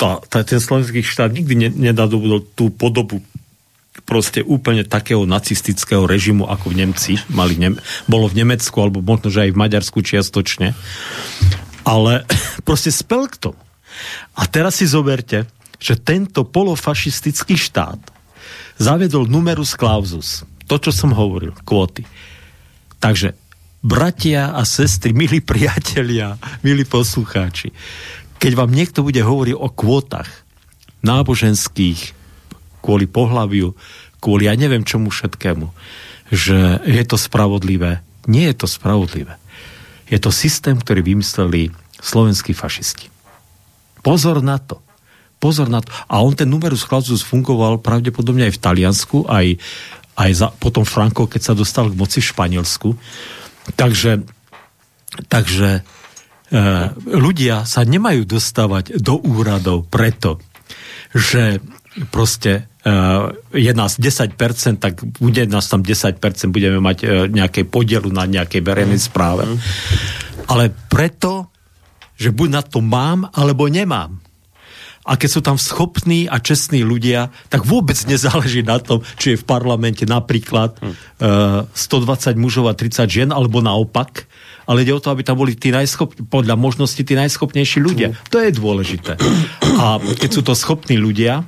[0.00, 3.20] tá, tá, ten slovenský štát nikdy ne, nedadobudol tú podobu
[4.08, 7.76] proste úplne takého nacistického režimu, ako v Nemci mali, ne,
[8.08, 10.72] bolo v Nemecku, alebo možno, že aj v Maďarsku čiastočne.
[11.84, 12.24] Ale
[12.68, 13.60] proste spel k tomu.
[14.40, 15.44] A teraz si zoberte,
[15.76, 18.15] že tento polofašistický štát
[18.76, 20.44] zavedol numerus clausus.
[20.66, 22.02] To, čo som hovoril, kvóty.
[22.98, 23.38] Takže,
[23.84, 27.70] bratia a sestry, milí priatelia, milí poslucháči,
[28.36, 30.28] keď vám niekto bude hovoriť o kvótach
[31.06, 32.12] náboženských,
[32.82, 33.72] kvôli pohľaviu,
[34.18, 35.70] kvôli ja neviem čomu všetkému,
[36.34, 38.02] že je to spravodlivé.
[38.26, 39.38] Nie je to spravodlivé.
[40.10, 41.70] Je to systém, ktorý vymysleli
[42.02, 43.10] slovenskí fašisti.
[44.02, 44.85] Pozor na to
[45.46, 45.94] pozor na to.
[46.10, 49.54] A on ten numerus clausus fungoval pravdepodobne aj v Taliansku, aj,
[50.18, 52.88] aj za, potom Franco, keď sa dostal k moci v Španielsku.
[53.78, 54.26] Takže,
[55.30, 56.60] takže e,
[57.14, 60.42] ľudia sa nemajú dostávať do úradov preto,
[61.14, 61.62] že
[62.10, 62.90] proste e,
[63.54, 64.34] je nás 10%,
[64.82, 66.18] tak bude nás tam 10%,
[66.50, 69.46] budeme mať e, nejaké podielu na nejakej verejnej správe.
[69.46, 69.58] Mm.
[70.50, 71.54] Ale preto,
[72.18, 74.25] že buď na to mám, alebo nemám
[75.06, 79.40] a keď sú tam schopní a čestní ľudia, tak vôbec nezáleží na tom, či je
[79.40, 81.70] v parlamente napríklad uh, hm.
[81.70, 84.26] eh, 120 mužov a 30 žien, alebo naopak,
[84.66, 86.26] ale ide o to, aby tam boli tí najschop...
[86.26, 88.18] podľa možnosti tí najschopnejší ľudia.
[88.34, 89.14] To je dôležité.
[89.78, 91.46] A keď sú to schopní ľudia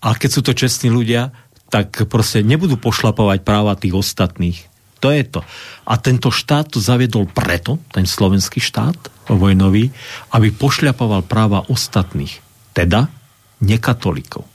[0.00, 1.36] a keď sú to čestní ľudia,
[1.68, 4.64] tak proste nebudú pošlapovať práva tých ostatných.
[5.04, 5.44] To je to.
[5.84, 8.96] A tento štát to zaviedol preto, ten slovenský štát
[9.28, 9.92] vojnový,
[10.32, 12.47] aby pošľapoval práva ostatných
[12.78, 13.10] teda
[13.58, 14.46] nekatolikov.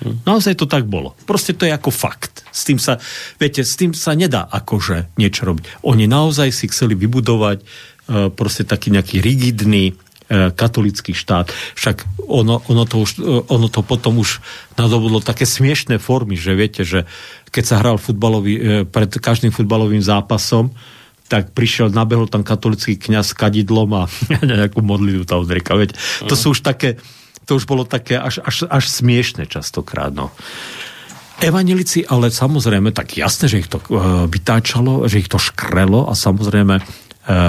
[0.00, 0.24] Hm.
[0.24, 1.12] Naozaj to tak bolo.
[1.28, 2.40] Proste to je ako fakt.
[2.48, 2.96] S tým sa,
[3.36, 5.84] viete, s tým sa nedá akože niečo robiť.
[5.84, 9.92] Oni naozaj si chceli vybudovať uh, proste taký nejaký rigidný
[10.34, 11.52] katolický štát.
[11.76, 13.20] Však ono, ono, to už,
[13.52, 14.40] ono to potom už
[14.80, 17.04] nadobudlo také smiešné formy, že viete, že
[17.52, 20.72] keď sa hral futbalový, pred každým futbalovým zápasom,
[21.28, 24.02] tak prišiel, nabehol tam katolický kňaz s kadidlom a
[24.44, 25.76] nejakú modlitbu tam odrieka.
[25.76, 27.00] Veď, to sú už také,
[27.44, 30.12] to už bolo také až, až, až smiešne častokrát.
[30.12, 30.32] No.
[31.42, 36.14] Evanelici, ale samozrejme, tak jasné, že ich to uh, vytáčalo, že ich to škrelo a
[36.14, 36.84] samozrejme uh,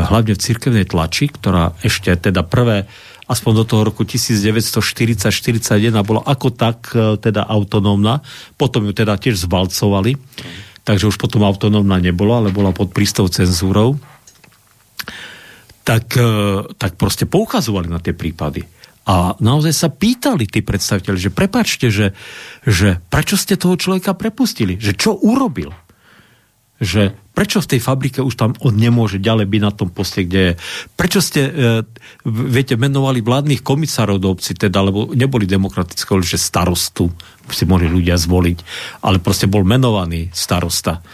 [0.10, 2.90] hlavne v cirkevnej tlači, ktorá ešte teda prvé
[3.26, 8.26] aspoň do toho roku 1940-41 bola ako tak uh, teda autonómna,
[8.58, 10.18] potom ju teda tiež zvalcovali,
[10.82, 13.98] takže už potom autonómna nebola, ale bola pod prístou cenzúrou,
[15.86, 16.18] tak,
[16.82, 18.66] tak proste poukazovali na tie prípady.
[19.06, 22.18] A naozaj sa pýtali tí predstaviteľi, že prepačte, že,
[22.66, 24.82] že prečo ste toho človeka prepustili?
[24.82, 25.70] Že čo urobil?
[26.82, 30.42] Že prečo v tej fabrike už tam on nemôže ďalej byť na tom poste, kde
[30.42, 30.54] je?
[30.98, 31.52] Prečo ste, e,
[32.26, 37.14] viete, menovali vládnych komisárov do obci, teda, lebo neboli demokratické, že starostu
[37.54, 38.58] si mohli ľudia zvoliť,
[39.06, 41.06] ale proste bol menovaný starosta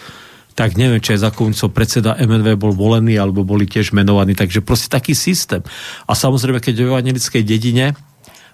[0.51, 4.59] tak neviem, či aj za komunicov predseda MNV bol volený, alebo boli tiež menovaní, takže
[4.59, 5.63] proste taký systém.
[6.07, 7.95] A samozrejme, keď v evangelickej dedine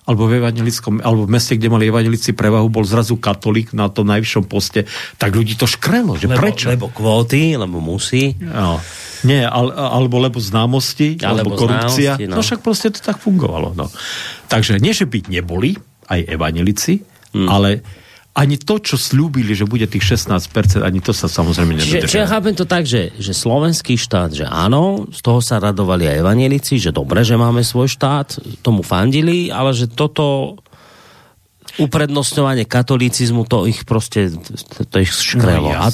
[0.07, 4.07] alebo v evangelickom, alebo v meste, kde mali evanelici prevahu, bol zrazu katolík na tom
[4.07, 4.87] najvyššom poste,
[5.19, 6.71] tak ľudí to škrelo, že lebo, prečo?
[6.71, 8.39] Lebo kvóty, lebo musí.
[8.39, 8.79] No.
[9.27, 12.15] Nie, ale, alebo lebo známosti, alebo, alebo korupcia.
[12.15, 12.39] Známosti, no.
[12.39, 13.75] no však proste to tak fungovalo.
[13.75, 13.91] No.
[14.47, 15.75] Takže nie, že byť neboli
[16.07, 17.03] aj evanelici,
[17.35, 17.47] hmm.
[17.51, 17.83] ale
[18.37, 22.05] ani to, čo slúbili, že bude tých 16%, ani to sa samozrejme nedodržalo.
[22.05, 25.57] Čiže, čiže ja chápem to tak, že, že slovenský štát, že áno, z toho sa
[25.57, 30.61] radovali aj evanielici, že dobre, že máme svoj štát, tomu fandili, ale že toto
[31.81, 34.33] uprednostňovanie katolicizmu, to ich proste,
[34.89, 35.73] to ich škrelo.
[35.73, 35.89] No, a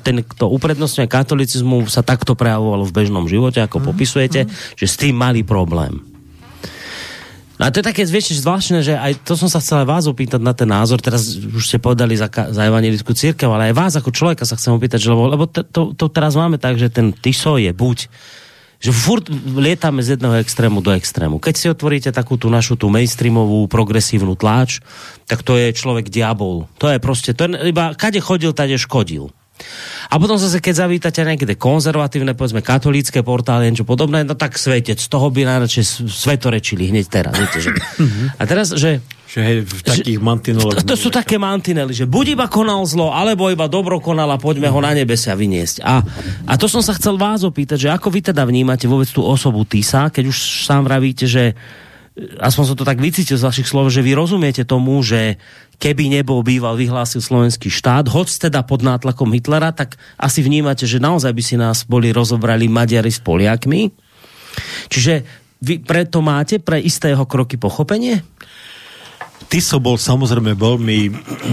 [0.00, 4.50] ten, to uprednostňovanie katolicizmu sa takto prejavovalo v bežnom živote, ako mm, popisujete, mm.
[4.76, 6.15] že s tým mali problém.
[7.56, 10.44] A to je také vieš, zvláštne, že aj to som sa chcel aj vás opýtať
[10.44, 14.12] na ten názor, teraz už ste povedali za, za evangelickú církev, ale aj vás ako
[14.12, 17.16] človeka sa chcem opýtať, že lebo, lebo to, to, to teraz máme tak, že ten
[17.16, 18.12] TISO je buď
[18.76, 19.24] že furt
[19.56, 21.40] lietame z jedného extrému do extrému.
[21.40, 24.84] Keď si otvoríte takú tú našu tú mainstreamovú progresívnu tláč,
[25.24, 26.68] tak to je človek diabol.
[26.76, 29.32] To je proste, to je iba, kade chodil, tade škodil.
[30.10, 35.00] A potom zase, keď zavítate niekde konzervatívne, povedzme katolícke portály, niečo podobné, no tak svetec,
[35.00, 37.34] z toho by najradšej svetorečili hneď teraz.
[37.34, 37.70] Viete, že?
[38.38, 40.80] A teraz, že že hej, v takých mantineloch.
[40.80, 44.40] To, to sú také mantinely, že buď iba konal zlo, alebo iba dobro konal a
[44.40, 45.84] poďme ho na nebesia vyniesť.
[45.84, 46.00] A,
[46.48, 49.68] a to som sa chcel vás opýtať, že ako vy teda vnímate vôbec tú osobu
[49.68, 51.52] Tisa, keď už sám vravíte, že
[52.16, 55.36] aspoň som to tak vycítil z vašich slov, že vy rozumiete tomu, že
[55.76, 61.02] keby nebol býval vyhlásil slovenský štát, hoď teda pod nátlakom Hitlera, tak asi vnímate, že
[61.02, 63.92] naozaj by si nás boli rozobrali Maďari s Poliakmi.
[64.88, 65.24] Čiže
[65.60, 68.24] vy preto máte pre istého kroky pochopenie?
[69.46, 70.98] Tiso bol samozrejme veľmi,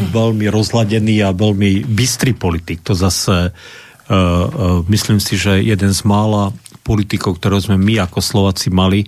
[0.10, 2.82] veľmi rozladený a veľmi bystrý politik.
[2.88, 3.54] To zase uh,
[4.10, 9.08] uh, myslím si, že jeden z mála politikov, ktorého sme my ako Slováci mali,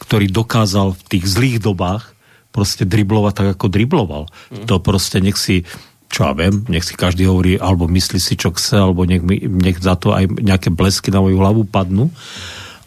[0.00, 2.16] ktorý dokázal v tých zlých dobách
[2.50, 4.24] proste driblovať tak, ako dribloval.
[4.50, 4.66] Mm.
[4.66, 5.66] To proste nech si
[6.10, 9.46] čo ja viem, nech si každý hovorí, alebo myslí si, čo chce, alebo nech, mi,
[9.46, 12.10] nech za to aj nejaké blesky na moju hlavu padnú.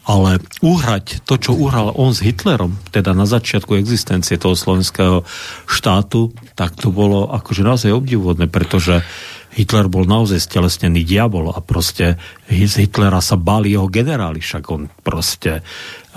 [0.04, 5.24] Ale uhrať to, čo uhral on s Hitlerom, teda na začiatku existencie toho slovenského
[5.64, 9.00] štátu, tak to bolo akože naozaj obdivuhodné, pretože
[9.54, 12.18] Hitler bol naozaj stelesnený diabol a proste
[12.50, 15.62] z Hitlera sa báli jeho generáli, však on proste,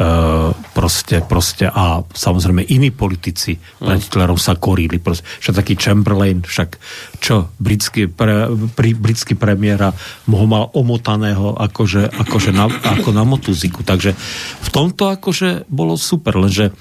[0.02, 6.42] uh, proste, proste a samozrejme iní politici pred Hitlerom sa korili, proste, však taký Chamberlain,
[6.42, 6.82] však
[7.22, 9.94] čo, britský, pre, pri, britský premiéra
[10.26, 14.18] ho mal omotaného akože, akože na, ako na motuziku, takže
[14.66, 16.74] v tomto akože bolo super, lenže,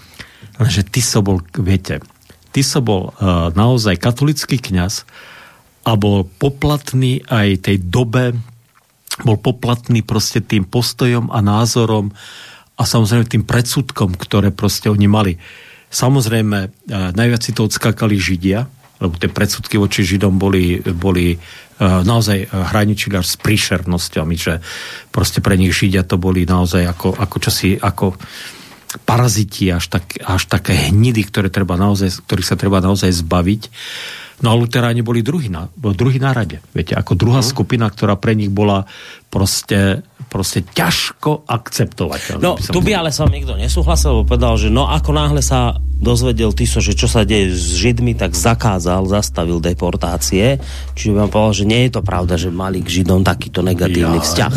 [0.56, 2.00] lenže ty so bol, viete,
[2.48, 5.04] ty so bol uh, naozaj katolický kňaz,
[5.87, 8.35] a bol poplatný aj tej dobe,
[9.22, 12.11] bol poplatný proste tým postojom a názorom
[12.77, 15.33] a samozrejme tým predsudkom, ktoré proste oni mali.
[15.88, 16.68] Samozrejme, e,
[17.14, 18.66] najviac si to odskákali Židia,
[19.01, 21.38] lebo tie predsudky voči Židom boli, boli e,
[21.81, 24.61] naozaj hraničili až s príšernosťami, že
[25.14, 28.18] proste pre nich Židia to boli naozaj ako, ako čosi, ako
[29.07, 33.62] paraziti, až, tak, až také hnidy, ktoré treba naozaj, ktorých sa treba naozaj zbaviť.
[34.44, 36.61] No a luteráni boli druhý na, druhý na rade.
[36.77, 37.53] Viete, ako druhá uh-huh.
[37.57, 38.85] skupina, ktorá pre nich bola
[39.33, 42.44] proste, proste ťažko akceptovateľná.
[42.44, 45.81] No, by tu by ale som nikto nesúhlasil, lebo povedal, že no ako náhle sa
[45.81, 50.61] dozvedel Tiso, že čo sa deje s Židmi, tak zakázal, zastavil deportácie.
[50.92, 54.25] Čiže vám povedal, že nie je to pravda, že mali k Židom takýto negatívny ja.
[54.25, 54.55] vzťah.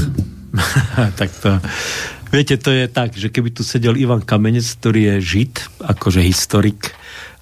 [1.20, 1.64] tak to,
[2.30, 6.94] Viete, to je tak, že keby tu sedel Ivan Kamenec, ktorý je žid, akože historik,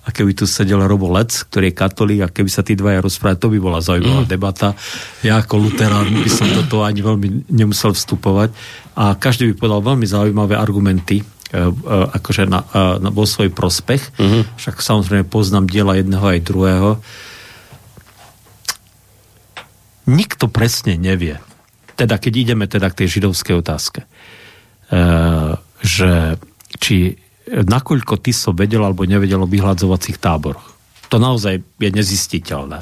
[0.07, 3.43] a keby tu sedel Robo Lec, ktorý je katolík, a keby sa tí dvaja rozprávali,
[3.43, 4.31] to by bola zaujímavá mm.
[4.31, 4.71] debata.
[5.19, 8.55] Ja ako luterán by som do toho ani veľmi nemusel vstupovať.
[8.95, 11.25] A každý by povedal veľmi zaujímavé argumenty, e,
[11.59, 11.71] e,
[12.15, 14.15] akože na, e, na, vo svoj prospech.
[14.15, 14.41] Mm-hmm.
[14.55, 16.89] Však samozrejme poznám diela jedného aj druhého.
[20.07, 21.35] Nikto presne nevie,
[21.99, 24.07] teda keď ideme teda k tej židovskej otázke,
[25.83, 26.39] že
[26.79, 30.75] či nakoľko Tiso vedel alebo nevedel o vyhľadzovacích táboroch.
[31.07, 32.79] To naozaj je nezistiteľné.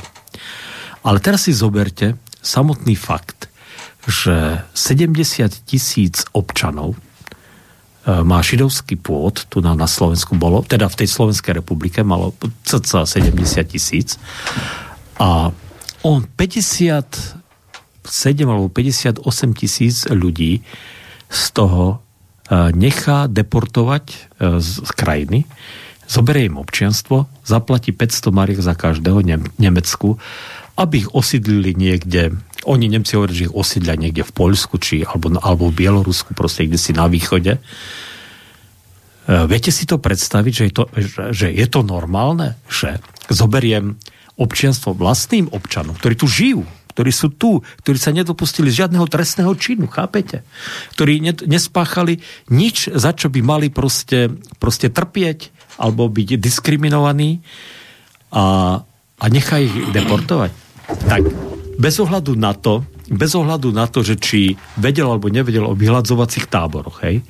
[1.05, 3.49] Ale teraz si zoberte samotný fakt,
[4.05, 6.97] že 70 tisíc občanov e,
[8.25, 12.33] má židovský pôd, tu na, na Slovensku bolo, teda v tej Slovenskej republike malo
[12.65, 14.17] cca 70 tisíc
[15.17, 15.49] a
[16.05, 17.41] on 57
[18.45, 19.25] alebo 58
[19.57, 20.61] tisíc ľudí
[21.29, 22.04] z toho
[22.49, 24.17] nechá deportovať e,
[24.61, 25.49] z krajiny,
[26.05, 29.25] zoberie im občianstvo, zaplatí 500 mariek za každého
[29.57, 30.21] Nemecku,
[30.77, 35.33] aby ich osídlili niekde, oni Nemci hovoria, že ich osídlia niekde v Poľsku, či, alebo,
[35.41, 37.57] alebo v Bielorusku, proste kde si na východe.
[37.57, 37.61] E,
[39.49, 40.83] viete si to predstaviť, že je to,
[41.33, 43.01] že je to normálne, že
[43.33, 43.97] zoberiem
[44.37, 46.61] občianstvo vlastným občanom, ktorí tu žijú,
[46.95, 50.47] ktorí sú tu, ktorí sa nedopustili žiadneho trestného činu, chápete?
[50.95, 54.31] Ktorí nespáchali nič, za čo by mali proste,
[54.63, 57.43] proste trpieť alebo byť diskriminovaní
[58.31, 58.79] a,
[59.19, 60.55] a nechá ich deportovať.
[61.11, 61.21] Tak
[61.75, 66.47] bez ohľadu na to, bez ohľadu na to, že či vedel alebo nevedel o vyhľadzovacích
[66.47, 67.21] táboroch, hej,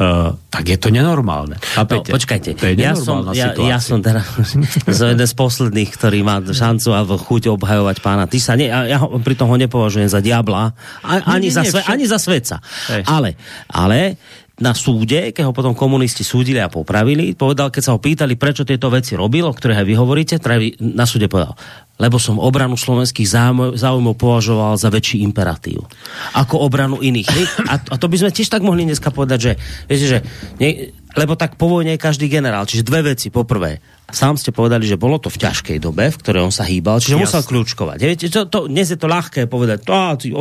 [0.00, 1.60] Uh, tak je to nenormálne.
[1.60, 2.08] Chápete?
[2.08, 4.24] No, počkajte, to je ja som, ja, ja som teda
[4.88, 8.56] jeden z posledných, ktorý má šancu a chuť obhajovať pána Tisa.
[8.56, 10.72] Nie, ja, ja ho, pritom ho nepovažujem za diabla,
[11.04, 12.64] ani, nie, nie, za, sve, ani za svetca.
[13.04, 13.36] Ale,
[13.68, 14.16] ale
[14.62, 18.62] na súde, keď ho potom komunisti súdili a popravili, povedal, keď sa ho pýtali, prečo
[18.62, 20.34] tieto veci robil, o ktorých aj vy hovoríte,
[20.78, 21.58] na súde povedal,
[22.02, 23.30] lebo som obranu slovenských
[23.78, 25.86] záujmov považoval za väčší imperatív.
[26.34, 27.30] Ako obranu iných.
[27.70, 29.52] A, a to by sme tiež tak mohli dneska povedať, že,
[29.86, 30.18] viete, že
[30.58, 32.66] nie, lebo tak po vojne je každý generál.
[32.66, 33.30] Čiže dve veci.
[33.30, 33.78] Poprvé,
[34.10, 37.20] sám ste povedali, že bolo to v ťažkej dobe, v ktorej on sa hýbal, čiže
[37.20, 37.24] Jasne.
[37.28, 37.98] musel kľúčkovať.
[38.02, 39.94] Viete, to, to, dnes je to ľahké povedať, to,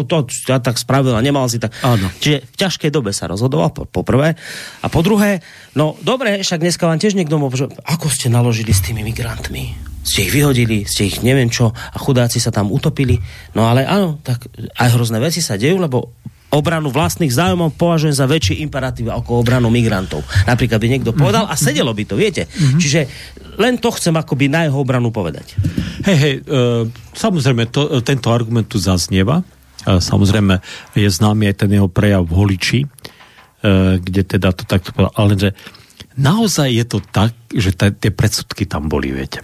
[0.08, 1.76] to, to ja tak spravil a nemal si tak.
[1.84, 2.08] Áno.
[2.24, 4.40] Čiže v ťažkej dobe sa rozhodoval, po, po prvé.
[4.82, 5.44] A po druhé,
[5.76, 9.91] no dobre, však dneska vám tiež niekto môže, ako ste naložili s tými migrantmi?
[10.02, 13.22] Ste ich vyhodili, ste ich neviem čo a chudáci sa tam utopili.
[13.54, 18.28] No ale áno, tak aj hrozné veci sa dejú, lebo obranu vlastných zájmov považujem za
[18.28, 20.20] väčší imperatív ako obranu migrantov.
[20.44, 22.44] Napríklad by niekto povedal a sedelo by to, viete.
[22.44, 22.80] Mm-hmm.
[22.80, 23.00] Čiže
[23.56, 25.56] len to chcem akoby na jeho obranu povedať.
[26.04, 26.84] Hej, hej, uh,
[27.16, 29.40] samozrejme, to, tento argument tu zaznieva.
[29.88, 30.60] Uh, samozrejme,
[30.92, 35.16] je známy aj ten jeho prejav v Holiči, uh, kde teda to takto povedal.
[35.16, 35.50] Ale že
[36.16, 39.44] naozaj je to tak, že ta, tie predsudky tam boli, viete.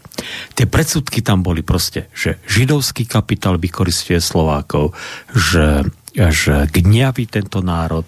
[0.56, 4.96] Tie predsudky tam boli proste, že židovský kapitál vykoristuje Slovákov,
[5.34, 8.08] že, že gniaví tento národ,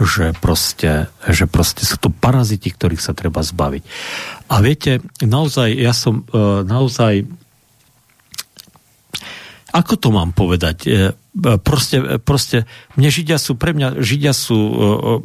[0.00, 3.82] že proste, že proste sú to paraziti, ktorých sa treba zbaviť.
[4.50, 7.26] A viete, naozaj, ja som uh, naozaj
[9.70, 10.76] ako to mám povedať?
[11.40, 14.58] E, e, proste, e, proste mne Židia sú, pre mňa Židia sú,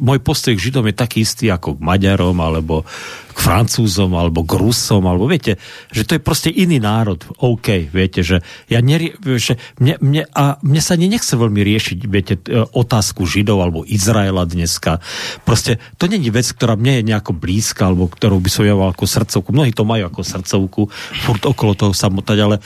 [0.00, 2.88] môj postoj k Židom je taký istý ako k Maďarom, alebo
[3.36, 5.60] k Francúzom, alebo k Rusom, alebo viete,
[5.92, 7.20] že to je proste iný národ.
[7.36, 8.40] OK, viete, že
[8.72, 12.40] ja nerie, že mne, mne, a mne sa ani nechce veľmi riešiť, viete,
[12.72, 15.04] otázku Židov alebo Izraela dneska.
[15.44, 19.04] Proste to není vec, ktorá mne je nejako blízka, alebo ktorú by som ja ako
[19.04, 19.52] srdcovku.
[19.52, 20.82] Mnohí to majú ako srdcovku,
[21.28, 22.56] furt okolo toho samotať, ale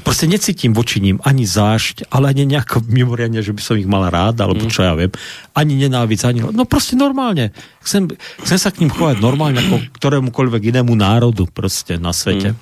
[0.00, 4.08] proste necítim voči ním ani zášť, ale ani nejako mimoriadne, že by som ich mal
[4.08, 4.72] rád, alebo mm.
[4.72, 5.12] čo ja viem.
[5.52, 6.40] Ani nenávisť, ani...
[6.50, 7.52] No proste normálne.
[7.84, 8.08] Chcem,
[8.42, 12.54] chcem sa k ním chovať normálne ako ktorémukoľvek inému národu proste na svete.
[12.54, 12.58] Mm.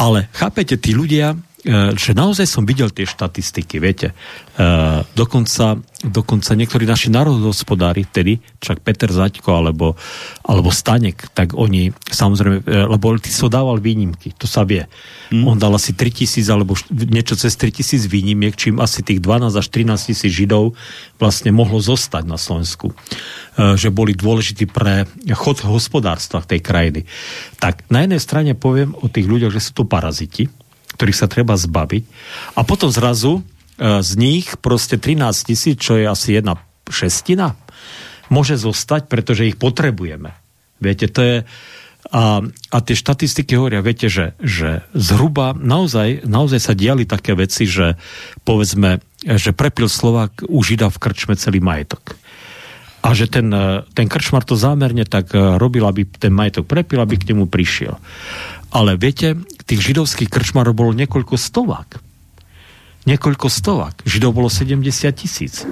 [0.00, 1.36] Ale chápete, tí ľudia,
[1.68, 4.16] že naozaj som videl tie štatistiky, viete.
[4.56, 4.64] E,
[5.12, 9.92] dokonca, dokonca niektorí naši národohospodári vtedy, čak Peter Zaďko alebo,
[10.40, 14.88] alebo Stanek, tak oni samozrejme, e, lebo ty so dával výnimky, to sa vie.
[15.28, 15.52] Hmm.
[15.52, 20.00] On dal asi 3000 alebo niečo cez 3000 výnimiek, čím asi tých 12 až 13
[20.00, 20.72] tisíc Židov
[21.20, 22.96] vlastne mohlo zostať na Slovensku.
[23.60, 25.04] Že boli dôležití pre
[25.36, 27.04] chod hospodárstva tej krajiny.
[27.60, 30.48] Tak na jednej strane poviem o tých ľuďoch, že sú to paraziti,
[31.00, 32.04] ktorých sa treba zbaviť.
[32.52, 33.42] A potom zrazu e,
[34.04, 36.60] z nich proste 13 tisíc, čo je asi jedna
[36.92, 37.56] šestina,
[38.28, 40.36] môže zostať, pretože ich potrebujeme.
[40.76, 41.36] Viete, to je...
[42.10, 47.68] A, a tie štatistiky hovoria, viete, že, že zhruba naozaj, naozaj sa diali také veci,
[47.68, 48.00] že
[48.44, 52.16] povedzme, že prepil Slovák u Žida v krčme celý majetok.
[53.00, 57.00] a že ten, e, ten krčmar to zámerne tak e, robil, aby ten majetok prepil,
[57.00, 57.96] aby k nemu prišiel.
[58.70, 59.34] Ale viete,
[59.66, 61.88] tých židovských krčmarov bolo niekoľko stovák.
[63.06, 64.06] Niekoľko stovák.
[64.06, 64.82] Židov bolo 70
[65.14, 65.66] tisíc.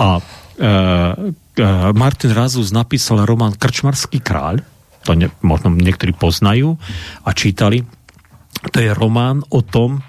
[0.00, 0.66] A e, e,
[1.92, 4.64] Martin Razus napísal román Krčmarský kráľ,
[5.04, 6.80] to ne, možno niektorí poznajú
[7.24, 7.84] a čítali.
[8.72, 10.00] To je román o tom,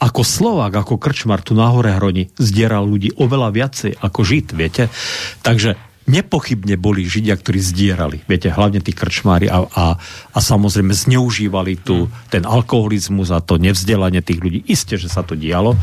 [0.00, 4.88] ako Slovák, ako Krčmar tu na hore hroni zdieral ľudí oveľa viacej ako Žid, viete?
[5.44, 5.76] Takže
[6.10, 9.86] nepochybne boli Židia, ktorí zdierali, viete, hlavne tí krčmári a, a,
[10.34, 12.34] a samozrejme zneužívali tu mm.
[12.34, 14.66] ten alkoholizmus a to nevzdelanie tých ľudí.
[14.66, 15.78] Isté, že sa to dialo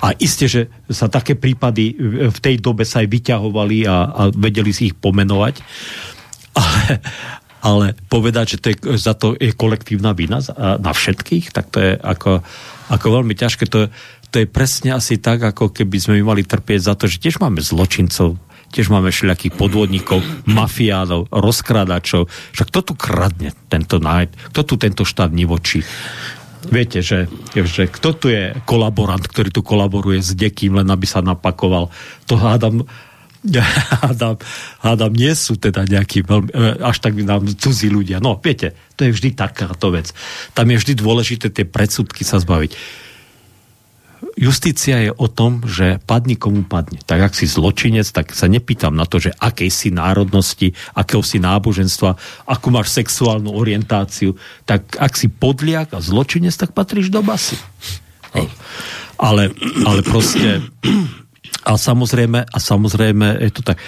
[0.00, 1.92] a isté, že sa také prípady
[2.32, 5.60] v tej dobe sa aj vyťahovali a, a vedeli si ich pomenovať.
[6.56, 7.04] Ale,
[7.60, 11.92] ale povedať, že to je, za to je kolektívna vina na všetkých, tak to je
[12.00, 12.40] ako,
[12.88, 13.68] ako veľmi ťažké.
[13.76, 13.92] To,
[14.32, 17.60] to je presne asi tak, ako keby sme mali trpieť za to, že tiež máme
[17.60, 18.40] zločincov
[18.70, 22.28] tiež máme všelijakých podvodníkov, mafiánov, rozkradačov.
[22.52, 24.30] Však kto tu kradne tento nájď?
[24.52, 25.86] Kto tu tento štát nivočí?
[26.66, 31.22] Viete, že, že kto tu je kolaborant, ktorý tu kolaboruje s dekým, len aby sa
[31.22, 31.94] napakoval.
[32.26, 32.82] To hádam,
[34.02, 34.36] hádam,
[34.82, 38.18] hádam nie sú teda nejakí veľmi, e, až tak nám cudzí ľudia.
[38.18, 40.10] No, viete, to je vždy takáto vec.
[40.58, 43.05] Tam je vždy dôležité tie predsudky sa zbaviť
[44.34, 46.98] justícia je o tom, že padni komu padne.
[47.06, 51.38] Tak ak si zločinec, tak sa nepýtam na to, že akej si národnosti, akého si
[51.38, 52.18] náboženstva,
[52.50, 54.34] akú máš sexuálnu orientáciu.
[54.66, 57.56] Tak ak si podliak a zločinec, tak patríš do basy.
[59.16, 59.48] Ale,
[59.88, 60.60] ale proste
[61.66, 63.82] a samozrejme, a samozrejme je to tak.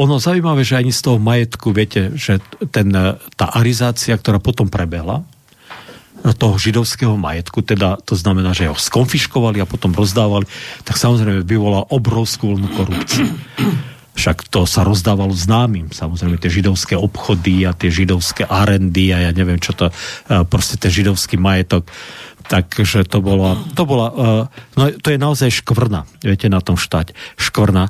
[0.00, 2.40] Ono zaujímavé, že ani z toho majetku, viete, že
[2.72, 2.88] ten,
[3.36, 5.22] tá arizácia, ktorá potom prebehla,
[6.22, 10.46] toho židovského majetku, teda to znamená, že ho skonfiškovali a potom rozdávali,
[10.86, 13.26] tak samozrejme vyvolal obrovskú vlnu korupcie.
[14.12, 19.30] Však to sa rozdávalo známym, samozrejme tie židovské obchody a tie židovské arendy a ja
[19.32, 19.90] neviem čo to,
[20.46, 21.90] proste ten židovský majetok.
[22.46, 24.08] Takže to bola, to bola,
[24.76, 27.16] no to je naozaj škvrna, viete, na tom štať.
[27.40, 27.88] Škvrna.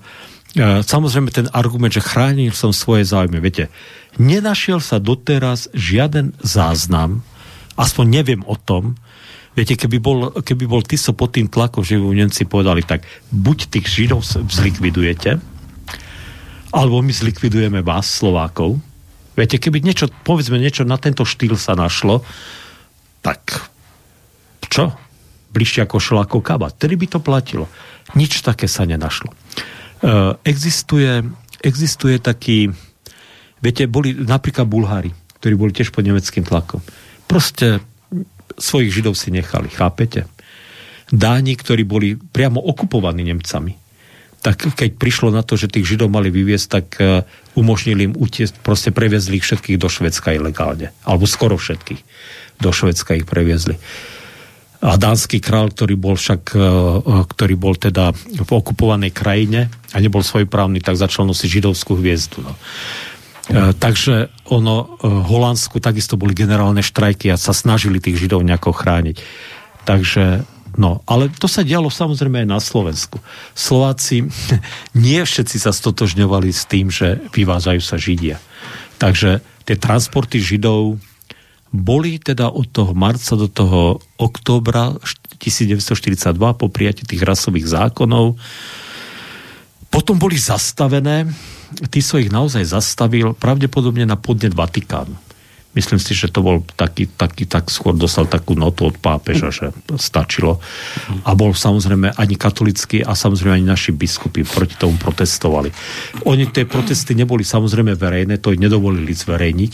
[0.87, 3.73] Samozrejme ten argument, že chránil som svoje záujmy, viete,
[4.21, 7.27] nenašiel sa doteraz žiaden záznam,
[7.77, 8.97] aspoň neviem o tom,
[9.53, 13.69] Viete, keby bol, keby bol Tiso pod tým tlakom, že by Nemci povedali tak, buď
[13.69, 15.37] tých Židov zlikvidujete,
[16.73, 18.81] alebo my zlikvidujeme vás, Slovákov.
[19.37, 22.25] Viete, keby niečo, povedzme, niečo na tento štýl sa našlo,
[23.21, 23.69] tak
[24.73, 24.97] čo?
[25.53, 26.73] Bližšie ako šlákov kaba.
[26.73, 27.69] Tedy by to platilo.
[28.17, 29.29] Nič také sa nenašlo.
[29.29, 29.37] E,
[30.49, 31.29] existuje,
[31.61, 32.73] existuje taký,
[33.61, 35.13] viete, boli napríklad Bulhári,
[35.45, 36.81] ktorí boli tiež pod nemeckým tlakom
[37.33, 37.81] proste
[38.61, 40.29] svojich židov si nechali, chápete?
[41.09, 43.73] Dáni, ktorí boli priamo okupovaní Nemcami,
[44.45, 47.23] tak keď prišlo na to, že tých židov mali vyviesť, tak e,
[47.55, 50.91] umožnili im utiesť, proste previezli ich všetkých do Švedska ilegálne.
[51.07, 52.03] Alebo skoro všetkých
[52.59, 53.79] do Švedska ich previezli.
[54.83, 59.97] A dánsky král, ktorý bol však, e, e, ktorý bol teda v okupovanej krajine a
[60.03, 62.43] nebol svojprávny, tak začal nosiť židovskú hviezdu.
[62.43, 62.59] No.
[63.51, 68.47] E, takže ono, e, v Holandsku takisto boli generálne štrajky a sa snažili tých Židov
[68.47, 69.17] nejako chrániť.
[69.83, 70.47] Takže,
[70.79, 73.19] no, ale to sa dialo samozrejme aj na Slovensku.
[73.59, 74.31] Slováci,
[74.95, 78.39] nie všetci sa stotožňovali s tým, že vyvážajú sa Židia.
[79.03, 81.03] Takže tie transporty Židov
[81.73, 84.95] boli teda od toho marca do toho októbra
[85.41, 88.39] 1942 po prijatí tých rasových zákonov.
[89.89, 91.27] Potom boli zastavené
[91.89, 95.15] Tiso ich naozaj zastavil pravdepodobne na podnet Vatikánu.
[95.73, 99.67] Myslím si, že to bol taký, taký tak skôr dostal takú notu od pápeža, že
[99.97, 100.61] stačilo.
[101.25, 105.73] A bol samozrejme ani katolický a samozrejme ani naši biskupy proti tomu protestovali.
[106.29, 109.73] Oni tie protesty neboli samozrejme verejné, to ich nedovolili zverejniť,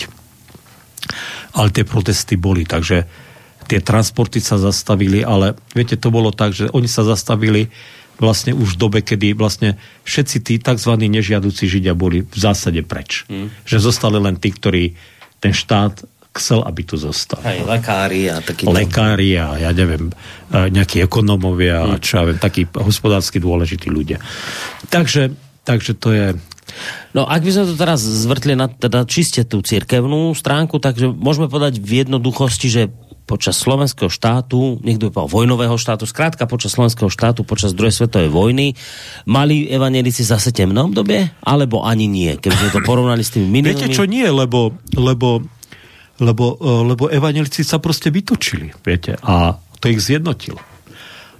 [1.58, 3.02] ale tie protesty boli, takže
[3.66, 7.66] tie transporty sa zastavili, ale viete, to bolo tak, že oni sa zastavili
[8.18, 10.92] vlastne už v dobe, kedy vlastne všetci tí tzv.
[10.98, 13.24] nežiaduci Židia boli v zásade preč.
[13.30, 13.54] Mm.
[13.62, 14.98] Že zostali len tí, ktorí
[15.38, 16.02] ten štát
[16.34, 17.42] chcel, aby tu zostal.
[17.42, 18.66] Aj lekári a takí...
[18.66, 20.10] Lekári a ja neviem,
[20.50, 21.90] nejakí ekonomovia mm.
[21.90, 24.22] a čo ja viem, takí hospodársky dôležití ľudia.
[24.90, 25.34] Takže,
[25.66, 26.26] takže to je...
[27.16, 31.50] No ak by sme to teraz zvrtli na teda čiste tú cirkevnú stránku, takže môžeme
[31.50, 32.82] povedať v jednoduchosti, že
[33.28, 38.32] počas slovenského štátu, niekto by povedal vojnového štátu, skrátka počas slovenského štátu, počas druhej svetovej
[38.32, 38.72] vojny,
[39.28, 43.76] mali evangelici zase temnom dobe, alebo ani nie, keby sme to porovnali s tými minulými?
[43.76, 45.44] Viete čo nie, lebo, lebo,
[46.24, 46.56] lebo,
[46.88, 50.58] lebo evangelici sa proste vytočili, viete, a to ich zjednotilo.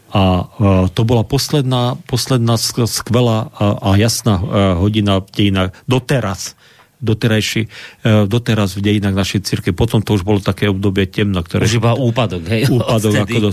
[0.08, 4.44] A uh, to bola posledná, posledná skvelá a, jasná uh,
[4.80, 6.56] hodina v dejinách doteraz
[6.98, 9.70] doterajší, uh, doteraz v dejinách našej cirke.
[9.74, 11.66] Potom to už bolo také obdobie temno, ktoré...
[11.66, 12.68] Už iba úpadok, hej?
[12.74, 13.50] Úpadok, ako do...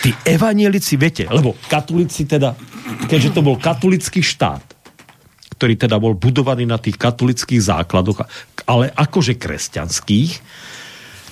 [0.00, 2.54] Tí evanielici, viete, lebo katolíci teda,
[3.10, 4.62] keďže to bol katolický štát,
[5.58, 8.24] ktorý teda bol budovaný na tých katolických základoch,
[8.64, 10.32] ale akože kresťanských,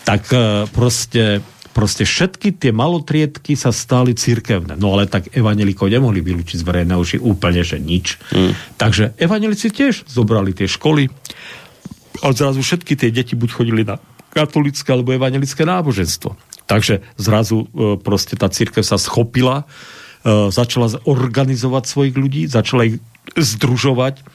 [0.04, 1.40] tak uh, proste
[1.78, 4.74] proste všetky tie malotriedky sa stali církevné.
[4.74, 8.18] No ale tak evanelikov nemohli vylúčiť z verejného ži úplne, že nič.
[8.34, 8.58] Mm.
[8.74, 11.06] Takže evanelici tiež zobrali tie školy
[12.18, 14.02] a zrazu všetky tie deti buď chodili na
[14.34, 16.34] katolické alebo evangelické náboženstvo.
[16.66, 19.62] Takže zrazu e, proste tá církev sa schopila,
[20.26, 22.98] e, začala organizovať svojich ľudí, začala ich
[23.38, 24.26] združovať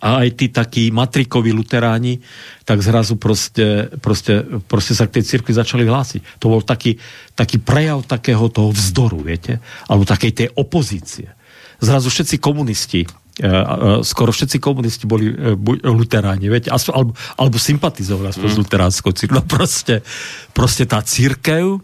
[0.00, 2.18] a aj tí takí matrikoví luteráni,
[2.64, 6.40] tak zrazu proste, proste, proste sa k tej cirkvi začali hlásiť.
[6.42, 6.98] To bol taký,
[7.36, 9.60] taký prejav takého toho vzdoru, viete?
[9.86, 11.30] Alebo takej tej opozície.
[11.78, 13.08] Zrazu všetci komunisti, e,
[13.44, 13.52] e,
[14.06, 16.72] skoro všetci komunisti boli e, luteráni, viete?
[16.72, 18.54] Alebo, alebo sympatizovali aspoň mm.
[18.54, 19.38] s luteránskou církvou.
[19.38, 20.00] No proste,
[20.56, 21.82] proste tá církev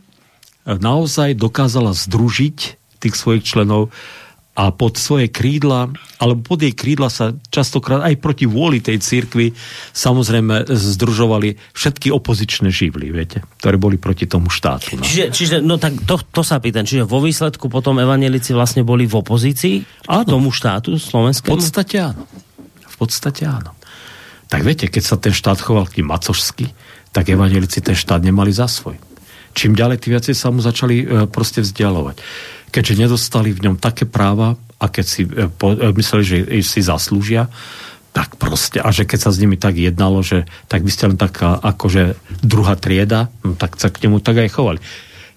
[0.65, 2.59] naozaj dokázala združiť
[3.01, 3.89] tých svojich členov
[4.51, 9.55] a pod svoje krídla, alebo pod jej krídla sa častokrát aj proti vôli tej církvy
[9.95, 14.99] samozrejme združovali všetky opozičné živly, viete, ktoré boli proti tomu štátu.
[14.99, 15.07] No.
[15.07, 19.07] Čiže, čiže no tak to, to sa pýtam, čiže vo výsledku potom evanelici vlastne boli
[19.07, 20.27] v opozícii áno.
[20.27, 21.55] tomu štátu slovenskému?
[21.55, 22.27] V podstate áno.
[22.85, 23.71] V podstate áno.
[24.51, 26.75] Tak viete, keď sa ten štát choval kým macožsky,
[27.15, 28.99] tak evanelici ten štát nemali za svoj.
[29.55, 32.23] Čím ďalej, tým viacej sa mu začali e, proste vzdialovať
[32.71, 37.53] keďže nedostali v ňom také práva, keď si e, e, mysleli, že si zaslúžia,
[38.11, 41.19] tak proste, a že keď sa s nimi tak jednalo, že tak by ste len
[41.19, 44.81] taká akože druhá trieda, no tak sa k nemu tak aj chovali.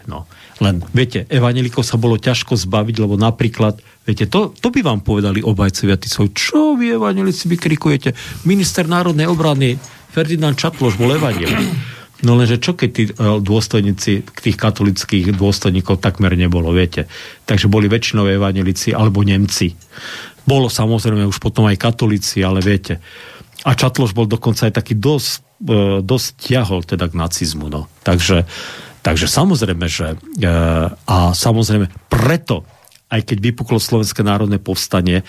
[0.09, 0.25] No,
[0.59, 5.45] len, viete, evanelikov sa bolo ťažko zbaviť, lebo napríklad, viete, to, to by vám povedali
[5.45, 8.15] obajcovia tí svoj, čo vy evanelici vykrikujete?
[8.49, 9.77] Minister národnej obrany
[10.13, 11.92] Ferdinand Čatloš bol evanelik.
[12.23, 13.11] No lenže čo keď tí e,
[13.43, 17.11] dôstojníci, tých katolických dôstojníkov takmer nebolo, viete.
[17.43, 19.75] Takže boli väčšinou evanelici alebo Nemci.
[20.47, 23.03] Bolo samozrejme už potom aj katolíci, ale viete.
[23.63, 25.31] A Čatloš bol dokonca aj taký dosť,
[25.67, 27.67] e, dosť ťahol teda k nacizmu.
[27.67, 27.91] No.
[28.07, 28.47] Takže,
[29.03, 30.47] takže samozrejme, že e,
[30.91, 32.63] a samozrejme preto,
[33.13, 35.21] aj keď vypuklo Slovenské národné povstanie,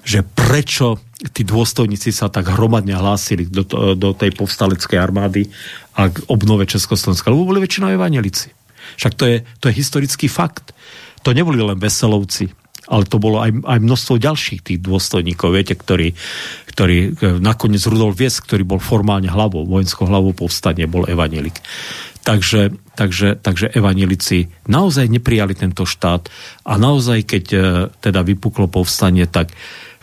[0.00, 0.96] že prečo
[1.36, 5.52] tí dôstojníci sa tak hromadne hlásili do, do tej povstaleckej armády
[6.00, 8.52] a k obnove Československa, lebo boli väčšinou evanelici.
[8.96, 10.72] Však to je, to je historický fakt.
[11.26, 12.48] To neboli len veselovci,
[12.86, 16.14] ale to bolo aj, aj množstvo ďalších tých dôstojníkov, viete, ktorí,
[16.70, 17.08] ktorí e,
[17.42, 21.58] nakoniec Rudolf Vies, ktorý bol formálne hlavou, vojenskou hlavou povstanie, bol evanelik.
[22.22, 26.32] Takže, takže, takže evanelici naozaj neprijali tento štát
[26.64, 27.58] a naozaj, keď e,
[28.00, 29.52] teda vypuklo povstanie, tak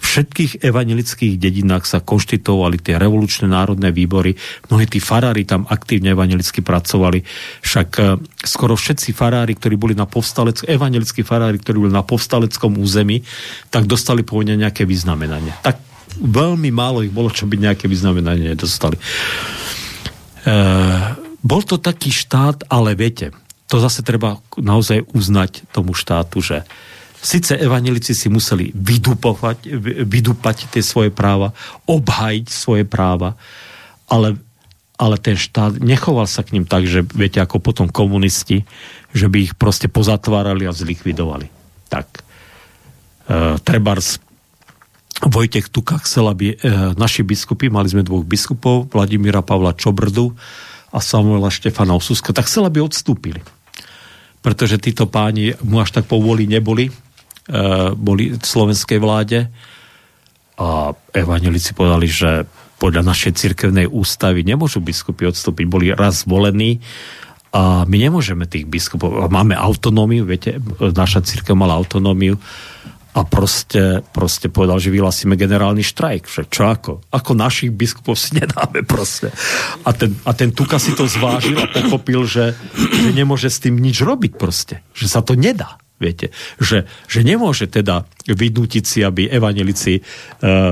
[0.03, 4.35] všetkých evanelických dedinách sa konštitovali tie revolučné národné výbory.
[4.67, 7.23] Mnohí tí farári tam aktívne evanelicky pracovali.
[7.63, 8.03] Však e,
[8.43, 13.23] skoro všetci farári, ktorí boli na povstalec, evangelickí farári, ktorí boli na povstaleckom území,
[13.71, 15.55] tak dostali pôvodne nejaké vyznamenanie.
[15.63, 15.79] Tak
[16.19, 18.99] veľmi málo ich bolo, čo by nejaké vyznamenanie nedostali.
[20.43, 20.51] E,
[21.43, 23.35] bol to taký štát, ale viete,
[23.67, 26.63] to zase treba naozaj uznať tomu štátu, že
[27.23, 31.55] Sice evanelici si museli vydupovať, vydupať tie svoje práva,
[31.87, 33.39] obhajiť svoje práva,
[34.11, 34.35] ale,
[34.99, 38.67] ale ten štát nechoval sa k ním tak, že viete, ako potom komunisti,
[39.15, 41.47] že by ich proste pozatvárali a zlikvidovali.
[41.87, 42.07] Tak.
[42.11, 44.19] E, trebárs
[45.23, 46.55] Vojtech Tuka chcel, aby e,
[46.99, 50.35] naši biskupy, mali sme dvoch biskupov, Vladimíra Pavla Čobrdu
[50.93, 53.41] a Samuela Štefana Osuska, tak chcel, aby odstúpili.
[54.45, 56.93] Pretože títo páni mu až tak povoli neboli,
[57.43, 59.51] Eh, boli v slovenskej vláde.
[60.55, 62.47] A evanelici povedali, že
[62.79, 66.79] podľa našej cirkevnej ústavy nemôžu biskupy odstúpiť, boli raz zvolení
[67.51, 72.39] a my nemôžeme tých biskupov, máme autonómiu, viete, naša církev mala autonómiu
[73.14, 76.26] a proste, proste povedal, že vyhlasíme generálny štrajk.
[76.26, 76.91] Však čo ako?
[77.14, 79.30] Ako našich biskupov si nedáme proste.
[79.86, 83.78] A ten, a ten Tuka si to zvážil a pochopil, že, že nemôže s tým
[83.78, 84.82] nič robiť proste.
[84.97, 85.78] Že sa to nedá.
[86.01, 90.01] Viete, že, že nemôže teda vynútiť si, aby evanelici e,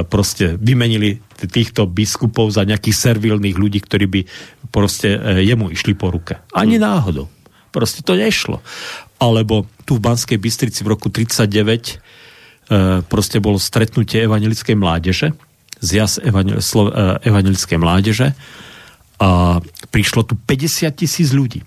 [0.03, 4.21] proste vymenili týchto biskupov za nejakých servilných ľudí, ktorí by
[4.73, 6.41] proste e, jemu išli po ruke.
[6.51, 6.83] Ani hmm.
[6.83, 7.31] náhodou.
[7.71, 8.59] Proste to nešlo.
[9.23, 12.20] Alebo tu v Banskej Bystrici v roku 39 e,
[13.07, 15.35] proste bolo stretnutie evangelickej mládeže,
[15.83, 16.31] zjazd e,
[17.27, 18.27] evangelickej mládeže
[19.21, 19.59] a
[19.91, 21.61] prišlo tu 50 tisíc ľudí.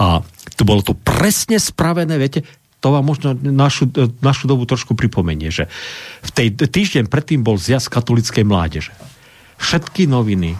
[0.00, 0.24] A
[0.56, 2.42] to bolo to presne spravené, viete,
[2.82, 3.86] to vám možno našu,
[4.18, 5.70] našu dobu trošku pripomenie, že
[6.26, 8.90] v tej týždeň predtým bol zjazd katolickej mládeže.
[9.62, 10.58] Všetky noviny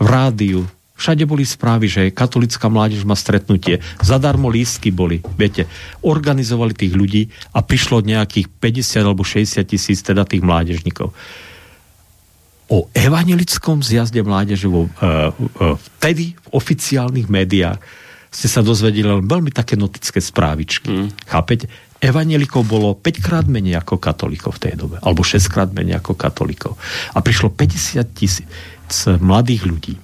[0.00, 0.64] v rádiu,
[0.96, 5.68] všade boli správy, že katolická mládež má stretnutie, zadarmo lístky boli, viete,
[6.00, 7.22] organizovali tých ľudí
[7.52, 11.12] a prišlo nejakých 50 alebo 60 tisíc teda tých mládežníkov.
[12.66, 17.78] O evangelickom zjazde mládeže vo, uh, uh, vtedy v oficiálnych médiách
[18.26, 20.90] ste sa dozvedeli len veľmi také notické správičky.
[20.90, 21.08] Mm.
[21.24, 21.70] Chápete?
[21.96, 26.12] Evanelikov bolo 5 krát menej ako katolíkov v tej dobe, alebo 6 krát menej ako
[26.12, 26.76] katolíkov.
[27.16, 28.44] A prišlo 50 tisíc
[29.16, 29.94] mladých ľudí,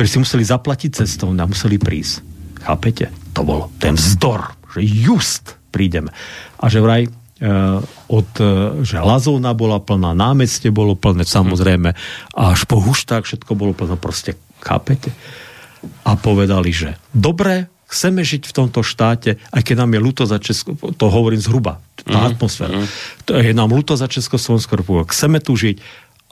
[0.00, 2.24] ktorí si museli zaplatiť cestou a museli prísť.
[2.64, 3.12] Chápete?
[3.36, 6.08] To bolo ten vzdor, že just prídeme.
[6.56, 11.92] A že vraj uh, od, uh, že Lazovna bola plná, námeste bolo plné, samozrejme,
[12.32, 15.12] až po huštách všetko bolo plné, proste, chápete?
[16.08, 20.40] a povedali, že dobre, chceme žiť v tomto štáte, aj keď nám je ľúto za
[20.40, 22.72] Česko, to hovorím zhruba, tá mm, atmosféra.
[22.72, 22.88] Mm.
[23.28, 25.76] To je nám ľúto za Československou republiku, chceme tu žiť,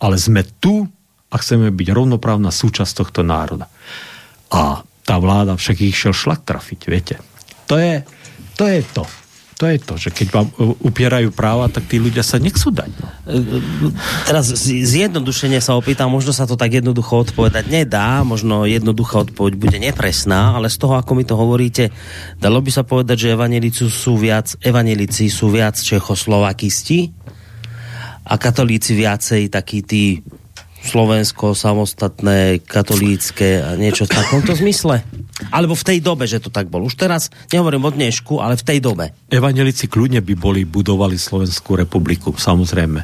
[0.00, 0.88] ale sme tu
[1.28, 3.68] a chceme byť rovnoprávna súčasť tohto národa.
[4.48, 7.14] A tá vláda však ich šiel šlak trafiť, viete.
[7.68, 8.04] To je
[8.56, 8.64] to.
[8.68, 9.04] Je to
[9.58, 10.48] to je to, že keď vám
[10.86, 12.94] upierajú práva, tak tí ľudia sa nechcú dať.
[12.94, 13.10] No.
[14.22, 19.78] Teraz zjednodušene sa opýtam, možno sa to tak jednoducho odpovedať nedá, možno jednoduchá odpoveď bude
[19.82, 21.90] nepresná, ale z toho, ako mi to hovoríte,
[22.38, 27.10] dalo by sa povedať, že evanelici sú viac, evanelici sú viac čechoslovakisti
[28.30, 30.22] a katolíci viacej takí tí
[30.78, 35.02] Slovensko samostatné, katolícke a niečo v takomto zmysle?
[35.50, 36.86] Alebo v tej dobe, že to tak bol.
[36.86, 39.14] Už teraz nehovorím o dnešku, ale v tej dobe.
[39.30, 43.00] Evangelici kľudne by boli, budovali Slovenskú republiku, samozrejme.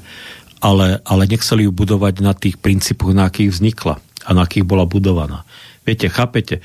[0.64, 4.88] Ale, ale nechceli ju budovať na tých princípoch, na akých vznikla a na akých bola
[4.88, 5.44] budovaná.
[5.84, 6.62] Viete, chápete, e,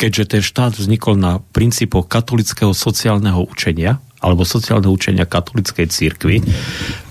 [0.00, 6.44] keďže ten štát vznikol na princípoch katolického sociálneho učenia, alebo sociálneho učenia katolickej církvy,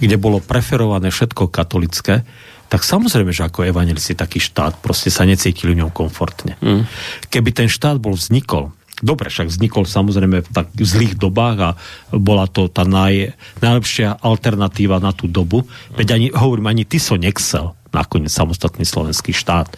[0.02, 2.26] kde bolo preferované všetko katolické,
[2.70, 6.54] tak samozrejme, že ako evangelici taký štát proste sa necítili v ňom komfortne.
[6.62, 6.86] Mm.
[7.34, 8.70] Keby ten štát bol vznikol,
[9.02, 11.70] dobre, však vznikol samozrejme v tak zlých dobách a
[12.14, 15.66] bola to tá naj, najlepšia alternatíva na tú dobu,
[15.98, 19.74] veď ani, hovorím, ani ty so nechcel nakoniec samostatný slovenský štát.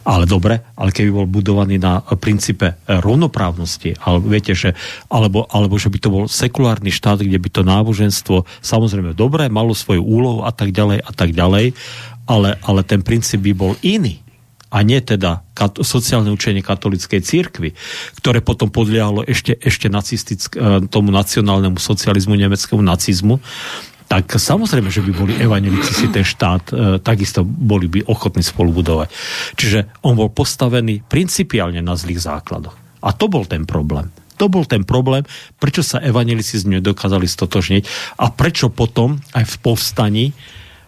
[0.00, 4.72] Ale dobre, ale keby bol budovaný na princípe rovnoprávnosti, alebo viete, že,
[5.12, 9.76] alebo, alebo že by to bol sekulárny štát, kde by to náboženstvo samozrejme dobre, malo
[9.76, 11.76] svoju úlohu a tak ďalej a tak ďalej,
[12.30, 14.22] ale, ale ten princíp by bol iný
[14.70, 17.74] a nie teda kat- sociálne učenie katolíckej církvy,
[18.22, 23.42] ktoré potom podliahalo ešte, ešte nacistick- e, tomu nacionálnemu socializmu, nemeckému nacizmu,
[24.06, 28.70] tak samozrejme, že by boli evanelici si ten štát e, takisto boli by ochotní spolu.
[29.58, 32.74] Čiže on bol postavený principiálne na zlých základoch.
[33.02, 34.10] A to bol ten problém.
[34.38, 35.26] To bol ten problém,
[35.60, 40.26] prečo sa evanelici s ňou dokázali stotožniť a prečo potom aj v povstaní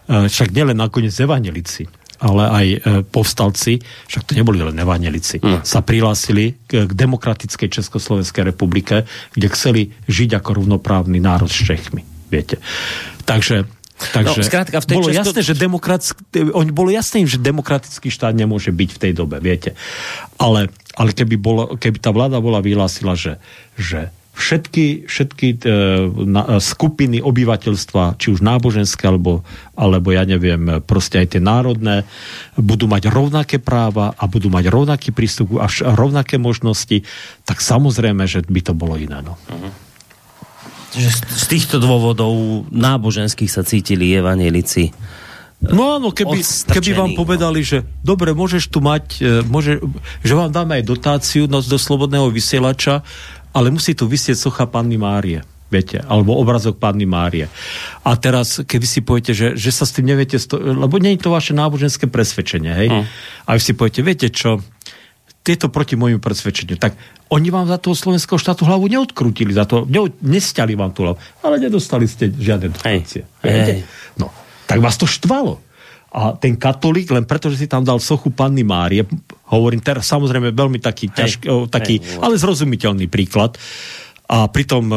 [0.07, 1.87] však nielen nakoniec evanelici,
[2.23, 5.67] ale aj e, povstalci, však to neboli len evanelici, mm.
[5.67, 9.03] sa prihlásili k, k demokratickej Československej republike,
[9.35, 12.03] kde chceli žiť ako rovnoprávny národ s Čechmi.
[12.31, 12.63] Viete.
[13.27, 15.21] Takže Takže no, skrátka, v tej bolo, česko...
[15.21, 19.77] jasné, že demokratický, on, bolo jasné, že demokratický štát nemôže byť v tej dobe, viete.
[20.35, 23.39] Ale, ale keby, bolo, keby tá vláda bola vyhlásila, že,
[23.79, 25.57] že všetky, všetky e,
[26.25, 29.45] na, skupiny obyvateľstva, či už náboženské, alebo,
[29.77, 32.03] alebo ja neviem, proste aj tie národné,
[32.57, 37.05] budú mať rovnaké práva a budú mať rovnaký prístup a rovnaké možnosti,
[37.45, 39.21] tak samozrejme, že by to bolo iné.
[39.21, 39.37] No.
[39.37, 39.71] Uh-huh.
[41.29, 44.89] z týchto dôvodov náboženských sa cítili evanelici
[45.63, 47.17] No áno, keby, keby vám no.
[47.23, 49.79] povedali, že dobre, môžeš tu mať, e, môže,
[50.19, 52.99] že vám dáme aj dotáciu do, do slobodného vysielača
[53.53, 57.49] ale musí tu vysieť socha Panny Márie viete, alebo obrazok Panny Márie.
[58.05, 61.25] A teraz, keby si poviete, že, že sa s tým neviete, sto- lebo nie je
[61.25, 62.89] to vaše náboženské presvedčenie, hej?
[62.93, 63.05] Mm.
[63.49, 64.61] A vy si poviete, viete čo,
[65.41, 66.77] tieto proti môjmu presvedčeniu.
[66.77, 66.93] Tak
[67.33, 71.17] oni vám za toho slovenského štátu hlavu neodkrútili, za to, ne, nestiali vám tú hlavu,
[71.41, 73.25] ale nedostali ste žiadne dotácie.
[73.41, 73.51] Hej.
[73.65, 73.79] Hej.
[74.15, 74.29] No,
[74.69, 75.57] tak vás to štvalo.
[76.13, 79.01] A ten katolík, len preto, že si tam dal sochu Panny Márie,
[79.49, 83.57] hovorím teraz samozrejme veľmi taký, ťažký, taký hej, ale zrozumiteľný príklad,
[84.29, 84.95] a pritom e,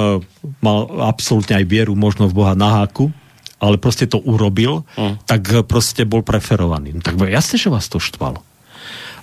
[0.63, 3.11] mal absolútne aj vieru možno v Boha na háku,
[3.59, 5.27] ale proste to urobil, mm.
[5.27, 6.95] tak e, proste bol preferovaný.
[6.95, 8.41] No, tak jasne, že vás to štvalo.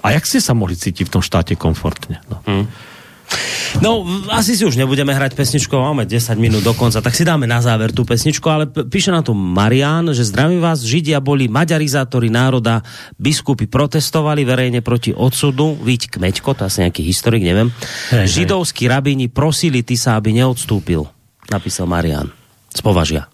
[0.03, 2.19] A jak ste sa mohli cítiť v tom štáte komfortne?
[2.27, 2.43] No.
[2.43, 2.65] Mm.
[3.81, 7.49] No, asi si už nebudeme hrať pesničku, máme 10 minút do konca, tak si dáme
[7.49, 12.29] na záver tú pesničku, ale píše na to Marian, že zdravím vás, Židia boli maďarizátori
[12.29, 12.85] národa,
[13.17, 17.73] biskupy protestovali verejne proti odsudu, Víť Kmeďko, to asi nejaký historik, neviem.
[18.13, 21.03] Hej, Židovskí rabíni prosili sa, aby neodstúpil,
[21.49, 22.31] napísal Marian
[22.81, 23.31] považia.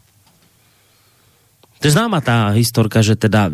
[1.80, 3.48] To je známa tá historka, že teda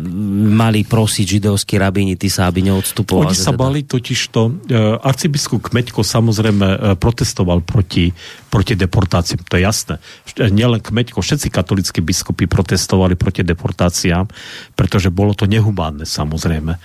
[0.50, 3.30] mali prosiť židovskí rabíni sa, aby neodstupovali.
[3.30, 3.62] Oni sa teda...
[3.62, 8.10] bali totiž to, uh, arcibiskup Kmeďko samozrejme uh, protestoval proti,
[8.50, 9.94] proti deportáciám, to je jasné.
[10.42, 14.26] Nielen Kmeďko, všetci katolíckí biskupy protestovali proti deportáciám,
[14.74, 16.82] pretože bolo to nehumánne samozrejme.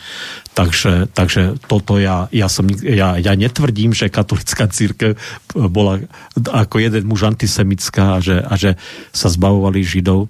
[0.53, 5.17] Takže, takže toto ja, ja, som, ja, ja netvrdím, že katolická církev
[5.57, 6.05] bola
[6.37, 8.77] ako jeden muž antisemická a že, a že
[9.09, 10.29] sa zbavovali židov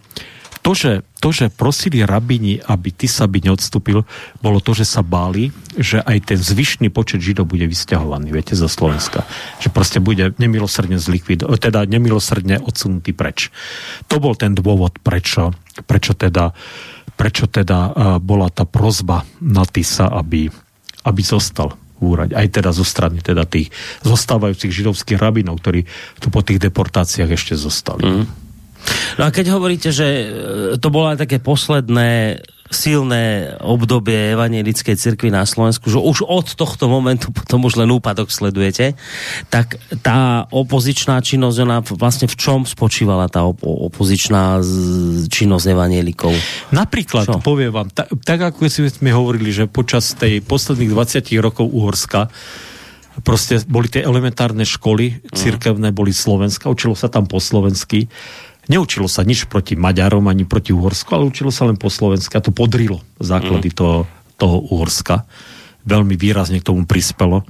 [0.61, 4.05] to, že, to, že prosili rabini, aby ty sa by neodstúpil,
[4.45, 8.69] bolo to, že sa báli, že aj ten zvyšný počet židov bude vysťahovaný, viete, zo
[8.69, 9.25] Slovenska.
[9.57, 13.49] Že proste bude nemilosrdne zlikvid, teda nemilosrdne odsunutý preč.
[14.05, 15.49] To bol ten dôvod, prečo,
[15.89, 16.53] prečo teda,
[17.17, 20.45] prečo teda uh, bola tá prozba na Tisa, aby,
[21.09, 23.69] aby zostal úrať, aj teda zo strany teda tých
[24.01, 25.85] zostávajúcich židovských rabinov, ktorí
[26.17, 28.01] tu po tých deportáciách ešte zostali.
[28.01, 28.25] Mm.
[29.19, 30.27] No a keď hovoríte, že e,
[30.79, 36.87] to bolo aj také posledné silné obdobie evangelickej cirkvi na Slovensku, že už od tohto
[36.87, 38.95] momentu potom už len úpadok sledujete,
[39.51, 44.63] tak tá opozičná činnosť, ona vlastne v čom spočívala tá op- opozičná
[45.27, 46.31] činnosť evangelikov?
[46.71, 47.43] Napríklad, Čo?
[47.43, 52.31] poviem vám, tak, tak ako si sme hovorili, že počas tej posledných 20 rokov Uhorska
[53.27, 55.35] proste boli tie elementárne školy, mhm.
[55.35, 58.07] cirkevné boli Slovenska, učilo sa tam po slovensky,
[58.69, 62.45] Neučilo sa nič proti Maďarom ani proti Uhorsku, ale učilo sa len po slovensky a
[62.45, 63.75] to podrilo základy mm.
[63.77, 63.97] toho,
[64.37, 65.25] toho Uhorska.
[65.81, 67.41] Veľmi výrazne k tomu prispelo.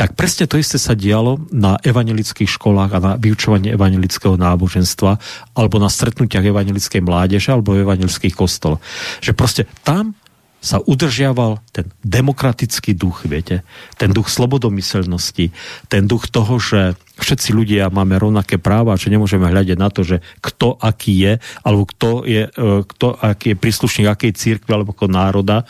[0.00, 5.20] Tak presne to isté sa dialo na evangelických školách a na vyučovanie evangelického náboženstva
[5.52, 8.80] alebo na stretnutiach evangelickej mládeže alebo evangelických kostol.
[9.20, 10.16] Že proste tam
[10.58, 13.62] sa udržiaval ten demokratický duch, viete,
[13.94, 15.54] ten duch slobodomyselnosti,
[15.86, 20.22] ten duch toho, že všetci ľudia máme rovnaké práva, že nemôžeme hľadať na to, že
[20.38, 21.32] kto aký je,
[21.66, 25.66] alebo kto je, e, kto aký je príslušník akej církve alebo ako národa,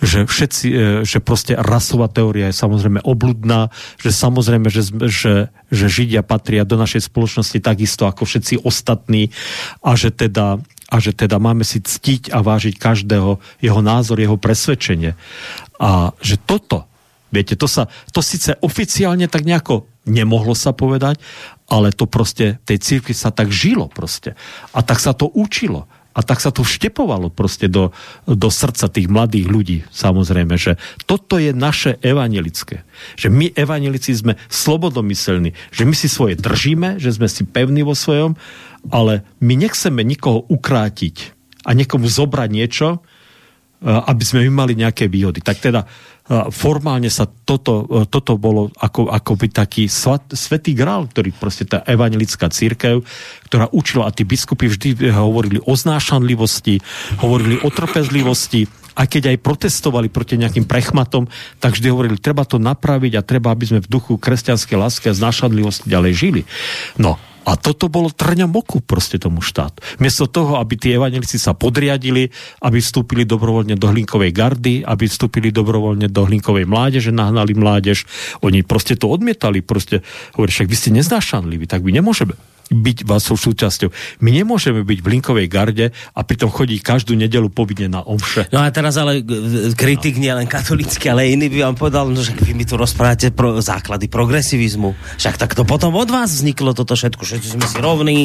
[0.00, 0.74] že všetci, e,
[1.04, 3.68] že proste rasová teória je samozrejme obludná,
[4.00, 5.34] že samozrejme, že, že,
[5.68, 9.30] že Židia patria do našej spoločnosti takisto ako všetci ostatní
[9.84, 10.58] a že teda
[10.90, 15.14] a že teda máme si ctiť a vážiť každého jeho názor, jeho presvedčenie.
[15.78, 16.90] A že toto,
[17.30, 21.20] viete, to sa, to síce oficiálne tak nejako nemohlo sa povedať,
[21.70, 24.34] ale to proste, tej církvi sa tak žilo proste.
[24.74, 25.86] A tak sa to učilo.
[26.10, 27.94] A tak sa to vštepovalo proste do,
[28.26, 30.74] do srdca tých mladých ľudí, samozrejme, že
[31.06, 32.82] toto je naše evanelické.
[33.14, 37.94] Že my evanelici sme slobodomyselní, že my si svoje držíme, že sme si pevní vo
[37.94, 38.34] svojom
[38.88, 41.36] ale my nechceme nikoho ukrátiť
[41.68, 43.04] a niekomu zobrať niečo,
[43.80, 45.40] aby sme my mali nejaké výhody.
[45.40, 45.88] Tak teda e,
[46.52, 51.64] formálne sa toto, e, toto bolo ako, ako by taký svat, svetý grál, ktorý proste
[51.64, 53.00] tá evangelická církev,
[53.48, 56.84] ktorá učila a tí biskupy vždy hovorili o znášanlivosti,
[57.24, 61.24] hovorili o trpezlivosti, a keď aj protestovali proti nejakým prechmatom,
[61.56, 65.16] tak vždy hovorili, treba to napraviť a treba, aby sme v duchu kresťanskej lásky a
[65.16, 66.42] znášanlivosti ďalej žili.
[67.00, 69.80] No, a toto bolo trňom oku proste tomu štátu.
[70.02, 72.28] Miesto toho, aby tí evanelici sa podriadili,
[72.60, 78.04] aby vstúpili dobrovoľne do hlinkovej gardy, aby vstúpili dobrovoľne do hlinkovej mládeže, nahnali mládež,
[78.44, 80.04] oni proste to odmietali, proste.
[80.36, 82.36] Hovorí, však vy ste neznášanliví, tak my nemôžeme
[82.70, 83.90] byť vašou súčasťou.
[84.22, 88.46] My nemôžeme byť v linkovej garde a pritom chodí každú nedelu povinne na omše.
[88.54, 89.26] No a teraz ale
[89.74, 90.22] kritik no.
[90.22, 93.58] nie len katolícky, ale iný by vám povedal, no, že vy mi tu rozprávate pro
[93.58, 94.94] základy progresivizmu.
[95.18, 97.26] Však tak to potom od vás vzniklo toto všetko.
[97.26, 98.18] Všetci sme si rovní,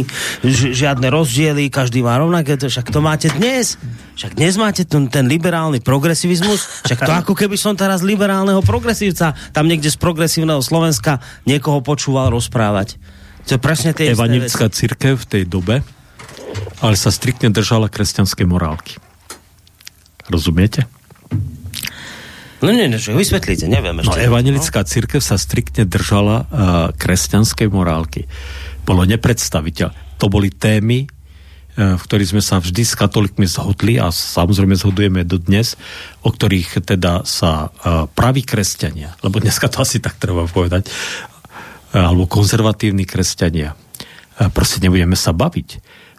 [0.45, 2.61] žiadne rozdiely, každý má rovnaké.
[2.61, 3.81] Však to máte dnes.
[4.13, 6.85] Však dnes máte ten, ten liberálny progresivizmus.
[6.85, 11.17] Však to ako keby som teraz liberálneho progresívca tam niekde z progresívneho Slovenska
[11.49, 13.14] niekoho počúval rozprávať.
[13.45, 15.85] To presne tie Evangelická církev v tej dobe,
[16.81, 18.97] ale sa striktne držala kresťanskej morálky.
[20.25, 20.89] Rozumiete?
[22.65, 24.09] No nie, nie, vysvetlíte, neviem ešte.
[24.09, 24.89] No, evangelická no?
[24.89, 26.45] církev sa striktne držala uh,
[26.97, 28.25] kresťanskej morálky.
[28.81, 30.17] Bolo nepredstaviteľ.
[30.17, 35.21] To boli témy, uh, v ktorých sme sa vždy s katolikmi zhodli a samozrejme zhodujeme
[35.21, 35.77] dodnes,
[36.25, 40.89] o ktorých teda sa uh, praví kresťania, lebo dneska to asi tak treba povedať,
[41.95, 43.79] alebo konzervatívni kresťania.
[44.51, 45.69] Proste nebudeme sa baviť.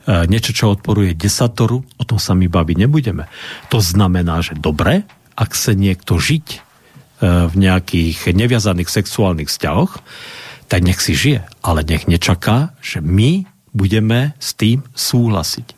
[0.06, 3.28] Niečo, čo odporuje desatoru, o tom sa my baviť nebudeme.
[3.68, 5.04] To znamená, že dobre,
[5.36, 6.46] ak sa niekto žiť
[7.20, 10.00] v nejakých neviazaných sexuálnych vzťahoch,
[10.72, 11.44] tak nech si žije.
[11.60, 13.44] Ale nech nečaká, že my
[13.76, 15.76] budeme s tým súhlasiť.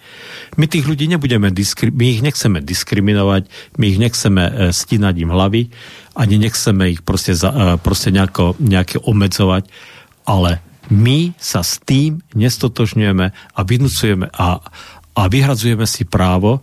[0.55, 5.35] My tých ľudí nebudeme, diskri- my ich nechceme diskriminovať, my ich nechceme e, stínať im
[5.35, 5.63] hlavy,
[6.15, 9.67] ani nechceme ich proste, za, e, proste nejako, nejaké obmedzovať,
[10.31, 10.63] ale
[10.95, 14.63] my sa s tým nestotožňujeme a vynúcujeme a,
[15.19, 16.63] a vyhradzujeme si právo,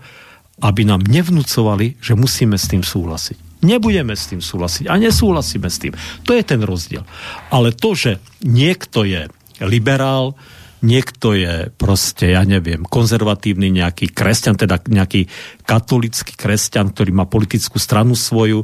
[0.64, 3.60] aby nám nevnúcovali, že musíme s tým súhlasiť.
[3.66, 5.94] Nebudeme s tým súhlasiť a nesúhlasíme s tým.
[6.24, 7.04] To je ten rozdiel.
[7.52, 9.28] Ale to, že niekto je
[9.60, 10.38] liberál,
[10.86, 15.26] niekto je proste, ja neviem, konzervatívny nejaký kresťan, teda nejaký
[15.66, 18.62] katolický kresťan, ktorý má politickú stranu svoju,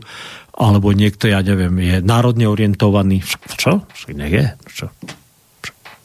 [0.53, 3.26] alebo niekto, ja neviem, je národne orientovaný.
[3.57, 3.82] Čo?
[3.89, 4.45] Však nech je.
[4.69, 4.88] Čo?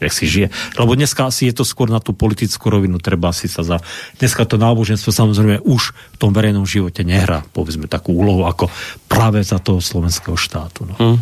[0.01, 0.53] nech si žije.
[0.77, 3.81] Lebo dneska asi je to skôr na tú politickú rovinu, treba si sa za...
[4.21, 8.69] Dneska to náboženstvo samozrejme už v tom verejnom živote nehrá, povedzme, takú úlohu ako
[9.09, 10.85] práve za toho slovenského štátu.
[10.85, 10.95] No.
[11.01, 11.19] Mm.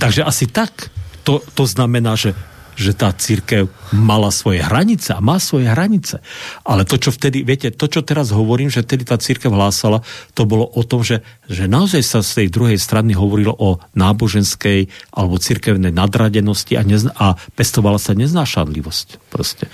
[0.00, 0.88] Takže asi tak
[1.24, 2.32] to, to znamená, že
[2.74, 6.18] že tá církev mala svoje hranice a má svoje hranice.
[6.66, 10.02] Ale to, čo vtedy, viete, to, čo teraz hovorím, že vtedy tá církev hlásala,
[10.34, 14.90] to bolo o tom, že, že naozaj sa z tej druhej strany hovorilo o náboženskej
[15.14, 19.30] alebo církevnej nadradenosti a, nezna, a pestovala sa neznášanlivosť.
[19.30, 19.70] Proste.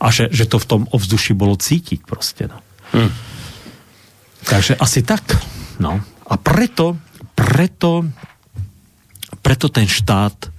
[0.00, 2.48] A že, že to v tom ovzduši bolo cítiť proste.
[2.52, 2.60] No.
[2.92, 3.10] Hm.
[4.44, 5.24] Takže asi tak.
[5.80, 6.02] No.
[6.28, 7.00] A preto,
[7.32, 8.04] preto,
[9.40, 10.52] preto ten štát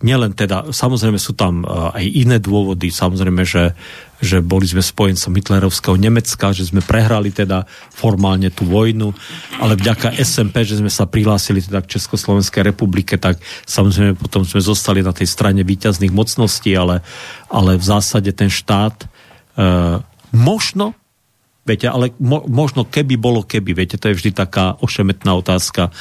[0.00, 3.76] nielen teda, samozrejme sú tam e, aj iné dôvody, samozrejme, že,
[4.20, 9.12] že boli sme spojencom Hitlerovského Nemecka, že sme prehrali teda formálne tú vojnu,
[9.60, 14.64] ale vďaka SMP, že sme sa prihlásili teda k Československej republike, tak samozrejme potom sme
[14.64, 17.04] zostali na tej strane výťazných mocností, ale,
[17.52, 19.06] ale v zásade ten štát e,
[20.32, 20.96] možno
[21.60, 25.92] Viete, ale mo, možno keby bolo keby, viete, to je vždy taká ošemetná otázka.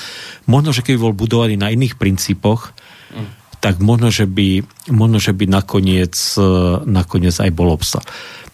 [0.48, 2.74] Možno, že keby bol budovaný na iných princípoch,
[3.60, 6.52] tak možno, že by, možno, že by nakoniec, e,
[6.88, 8.04] nakoniec aj bol obsah.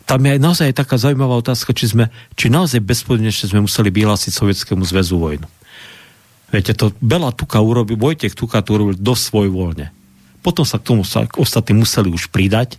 [0.06, 4.34] Tam je aj naozaj taká zaujímavá otázka, či, sme, či naozaj bezpodmienečne sme museli vyhlásiť
[4.34, 5.47] Sovietskému zväzu vojnu.
[6.53, 9.89] Viete, to Bela Tuka urobil, Vojtech Tuka to urobil dosť svojvoľne.
[10.45, 12.78] Potom sa k tomu sa ostatní museli už pridať,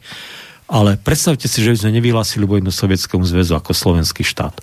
[0.70, 4.54] ale predstavte si, že by sme nevyhlásili vojnu Sovietskému zväzu ako slovenský štát.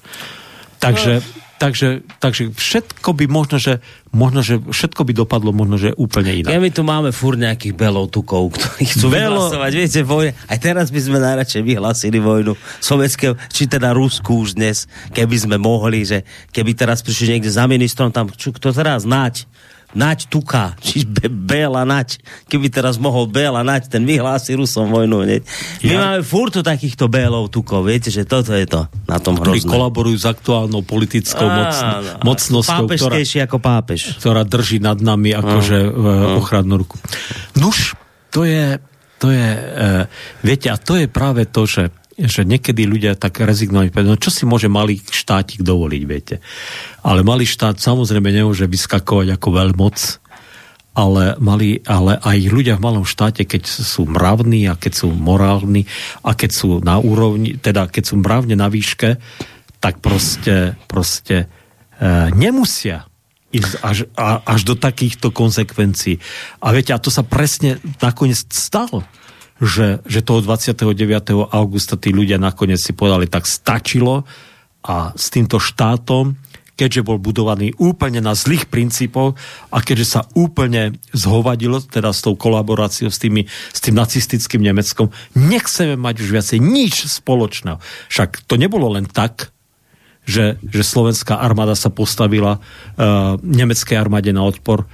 [0.80, 1.20] Takže...
[1.20, 3.80] No takže, takže všetko by možno, že,
[4.11, 6.51] možno, že všetko by dopadlo možno, že úplne inak.
[6.51, 9.47] Ja my tu máme fur nejakých belov tukov, ktorí chcú Belo...
[9.47, 10.36] vyhlasovať, viete, vojne.
[10.51, 15.55] Aj teraz by sme najradšej vyhlasili vojnu sovietského, či teda Rusku už dnes, keby sme
[15.55, 19.47] mohli, že keby teraz prišli niekde za ministrom, tam, čo, kto teraz nať,
[19.93, 22.17] Nať Tuka, či Be- Bela Nať,
[22.49, 25.25] keby teraz mohol Bela Nať, ten vyhlási Rusom vojnu.
[25.25, 25.39] Nie?
[25.85, 25.99] My ja.
[26.01, 29.71] máme furtu takýchto Belov Tukov, viete, že toto je to na tom Ktorí hrozné.
[29.71, 34.01] kolaborujú s aktuálnou politickou Á, moc, no, mocnosťou, ktorá, ako pápež.
[34.17, 36.97] ktorá drží nad nami akože uh, ochrannú ruku.
[37.57, 37.93] Nuž,
[38.33, 38.81] to je,
[39.21, 40.03] to je uh,
[40.41, 44.45] viete, a to je práve to, že že niekedy ľudia tak rezignovali, no čo si
[44.45, 46.36] môže malý štátik dovoliť, viete.
[47.01, 49.97] Ale malý štát samozrejme nemôže vyskakovať ako veľmoc,
[50.93, 55.89] ale, mali, ale aj ľudia v malom štáte, keď sú mravní a keď sú morálni
[56.22, 59.18] a keď sú na úrovni, teda keď sú mravne na výške,
[59.82, 61.49] tak proste, proste
[61.97, 63.09] e, nemusia
[63.53, 66.18] ísť až, a, až do takýchto konsekvencií.
[66.61, 69.05] A viete, a to sa presne nakoniec stalo
[69.64, 70.91] že, že toho 29.
[71.55, 74.28] augusta tí ľudia nakoniec si povedali, tak stačilo
[74.84, 76.36] a s týmto štátom,
[76.76, 79.39] keďže bol budovaný úplne na zlých princípoch
[79.72, 85.14] a keďže sa úplne zhovadilo teda s tou kolaboráciou s, tými, s tým nacistickým Nemeckom,
[85.38, 87.80] nechceme mať už viacej nič spoločného.
[88.11, 89.53] Však to nebolo len tak,
[90.28, 94.88] že, že slovenská armáda sa postavila uh, nemeckej armáde na odpor.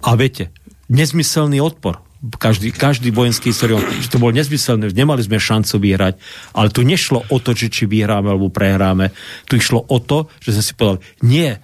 [0.00, 0.50] A viete,
[0.88, 6.14] nezmyselný odpor každý, každý vojenský historik, že to bolo nezmyselné, nemali sme šancu vyhrať,
[6.52, 9.16] ale tu nešlo o to, že či vyhráme alebo prehráme,
[9.48, 11.56] tu išlo o to, že sme si povedali, nie,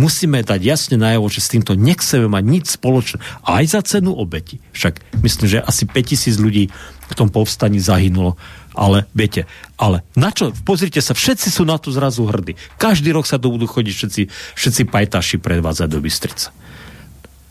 [0.00, 3.20] musíme dať jasne najavo, že s týmto nechceme mať nič spoločné.
[3.44, 4.56] Aj za cenu obeti.
[4.72, 6.72] Však myslím, že asi 5000 ľudí
[7.10, 8.40] v tom povstaní zahynulo.
[8.72, 10.54] Ale viete, ale na čo?
[10.64, 12.54] Pozrite sa, všetci sú na to zrazu hrdí.
[12.78, 14.22] Každý rok sa to budú chodiť všetci,
[14.56, 16.54] všetci pajtaši predvádzať do Bystrica.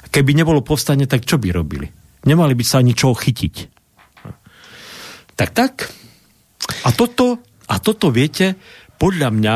[0.09, 1.98] Keby nebolo povstanie, tak čo by robili?
[2.29, 3.55] Nemali by sa ani čo chytiť.
[5.33, 5.89] Tak tak.
[6.85, 8.53] A toto, a toto viete,
[9.01, 9.55] podľa mňa,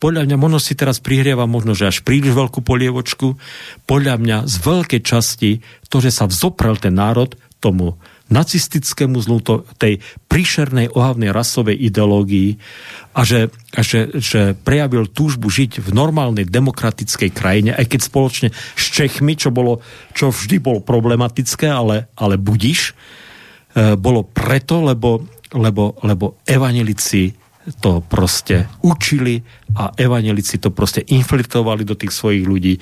[0.00, 3.36] podľa mňa možno si teraz prihrieva možno, že až príliš veľkú polievočku,
[3.84, 5.50] podľa mňa z veľkej časti
[5.92, 8.00] to, že sa vzoprel ten národ tomu
[8.30, 9.98] nacistickému zlu, to, tej
[10.30, 12.56] príšernej ohavnej rasovej ideológii
[13.18, 18.48] a, že, a že, že prejavil túžbu žiť v normálnej demokratickej krajine, aj keď spoločne
[18.54, 19.82] s Čechmi, čo, bolo,
[20.14, 22.94] čo vždy bolo problematické, ale, ale budiš,
[23.74, 27.39] e, bolo preto, lebo, lebo, lebo evanelici
[27.78, 29.42] to proste učili
[29.78, 32.74] a evanelici to proste infiltrovali do tých svojich ľudí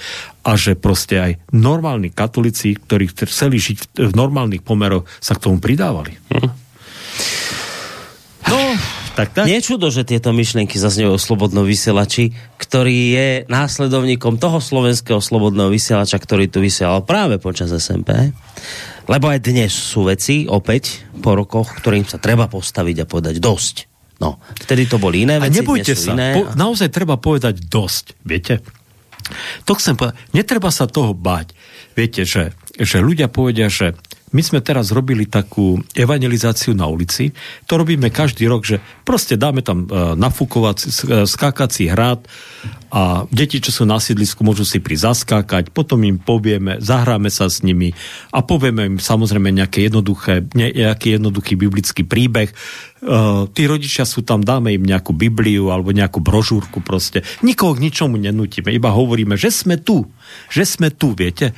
[0.48, 5.60] a že proste aj normálni katolíci, ktorí chceli žiť v normálnych pomeroch, sa k tomu
[5.60, 6.16] pridávali.
[6.32, 6.50] Hm.
[8.48, 8.60] No,
[9.18, 9.50] tak, tak.
[9.50, 16.22] Nečudo, že tieto myšlenky zaznejú o slobodnom vysielači, ktorý je následovníkom toho slovenského slobodného vysielača,
[16.22, 18.30] ktorý tu vysielal práve počas SMP.
[19.10, 23.87] Lebo aj dnes sú veci, opäť po rokoch, ktorým sa treba postaviť a povedať dosť.
[24.18, 26.34] No, vtedy to boli iné veci, A nebojte sa, iné.
[26.34, 28.58] Po, naozaj treba povedať dosť, viete?
[29.68, 31.54] To chcem povedať, netreba sa toho báť.
[31.94, 33.94] Viete, že, že ľudia povedia, že
[34.32, 37.32] my sme teraz robili takú evangelizáciu na ulici.
[37.64, 42.28] To robíme každý rok, že proste dáme tam uh, nafúkovací, uh, skákací hrad
[42.88, 47.52] a deti, čo sú na sídlisku, môžu si pri zaskákať, potom im povieme, zahráme sa
[47.52, 47.92] s nimi
[48.32, 52.52] a povieme im samozrejme nejaké jednoduché, nejaký jednoduchý biblický príbeh.
[52.98, 57.24] Uh, tí rodičia sú tam, dáme im nejakú Bibliu alebo nejakú brožúrku proste.
[57.44, 60.08] Nikoho k ničomu nenutíme, iba hovoríme, že sme tu,
[60.52, 61.54] že sme tu, viete.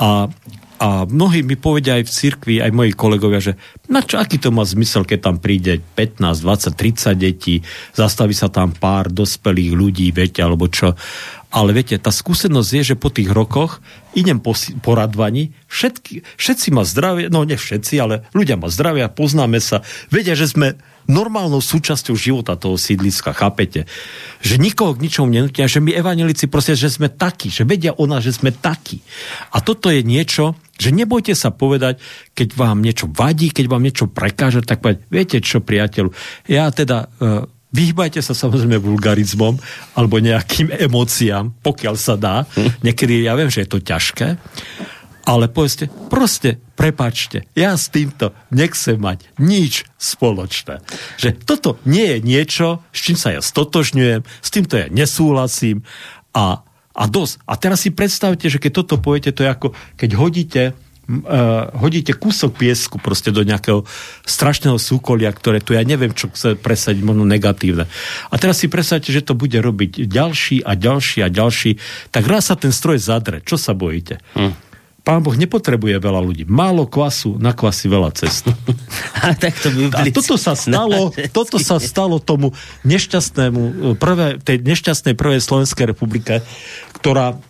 [0.00, 0.32] A,
[0.80, 3.60] a mnohí mi povedia aj v cirkvi, aj moji kolegovia, že
[3.92, 7.60] na čo, aký to má zmysel, keď tam príde 15, 20, 30 detí,
[7.92, 10.96] zastaví sa tam pár dospelých ľudí, viete, alebo čo.
[11.52, 13.84] Ale viete, tá skúsenosť je, že po tých rokoch
[14.16, 19.60] idem po, po všetky, všetci ma zdravia, no nie všetci, ale ľudia ma zdravia, poznáme
[19.60, 23.90] sa, vedia, že sme normálnou súčasťou života toho sídliska, chápete?
[24.40, 28.06] Že nikoho k ničomu nenutia, že my evanelici proste, že sme takí, že vedia o
[28.06, 29.02] nás, že sme takí.
[29.50, 32.00] A toto je niečo, že nebojte sa povedať,
[32.32, 36.08] keď vám niečo vadí, keď vám niečo prekáže, tak povedať, viete čo, priateľ,
[36.48, 37.12] ja teda...
[37.20, 39.54] Uh, Vyhýbajte sa samozrejme vulgarizmom
[39.94, 42.42] alebo nejakým emóciám, pokiaľ sa dá.
[42.82, 44.34] Niekedy ja viem, že je to ťažké,
[45.30, 50.82] ale povedzte, proste, prepačte, ja s týmto nechcem mať nič spoločné.
[51.20, 55.86] Že toto nie je niečo, s čím sa ja stotožňujem, s týmto ja nesúhlasím
[56.34, 56.66] a,
[57.00, 57.40] a dosť.
[57.48, 60.62] A teraz si predstavte, že keď toto poviete, to je ako keď hodíte
[61.10, 63.82] uh, hodíte kúsok piesku proste do nejakého
[64.28, 67.90] strašného súkolia, ktoré tu ja neviem, čo chce presadiť, možno negatívne.
[68.30, 71.70] A teraz si predstavte, že to bude robiť ďalší a ďalší a ďalší,
[72.14, 73.42] tak raz sa ten stroj zadre.
[73.42, 74.22] Čo sa bojíte?
[74.36, 74.69] Hm.
[75.00, 76.44] Pán Boh nepotrebuje veľa ľudí.
[76.44, 78.46] Málo kvasu, na kvasi veľa cest.
[79.24, 82.52] a, tak to by a toto sa stalo, toto sa stalo tomu
[82.84, 86.44] nešťastnému, prvé, tej nešťastnej prvej Slovenskej republike,
[87.00, 87.40] ktorá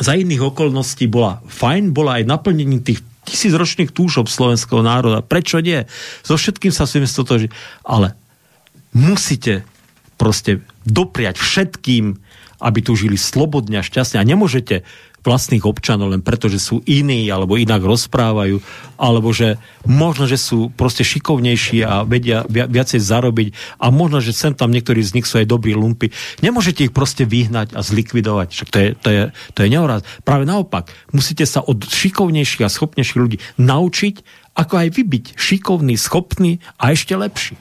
[0.00, 5.20] za iných okolností bola fajn, bola aj naplnením tých tisícročných túžob slovenského národa.
[5.20, 5.84] Prečo nie?
[6.24, 7.52] So všetkým sa si stotožiť.
[7.84, 8.16] Ale
[8.96, 9.68] musíte
[10.16, 12.16] proste dopriať všetkým,
[12.60, 14.20] aby tu žili slobodne a šťastne.
[14.20, 14.84] A nemôžete
[15.20, 18.60] vlastných občanov len preto, že sú iní alebo inak rozprávajú,
[18.96, 23.48] alebo že možno, že sú proste šikovnejší a vedia viacej zarobiť
[23.80, 26.12] a možno, že sem tam niektorí z nich sú aj dobrí lumpy.
[26.40, 28.48] Nemôžete ich proste vyhnať a zlikvidovať.
[28.52, 29.22] Však to je, to je,
[29.56, 30.00] to je nehoraz.
[30.24, 34.14] Práve naopak, musíte sa od šikovnejších a schopnejších ľudí naučiť,
[34.56, 37.54] ako aj vy byť šikovný, schopný a ešte lepší.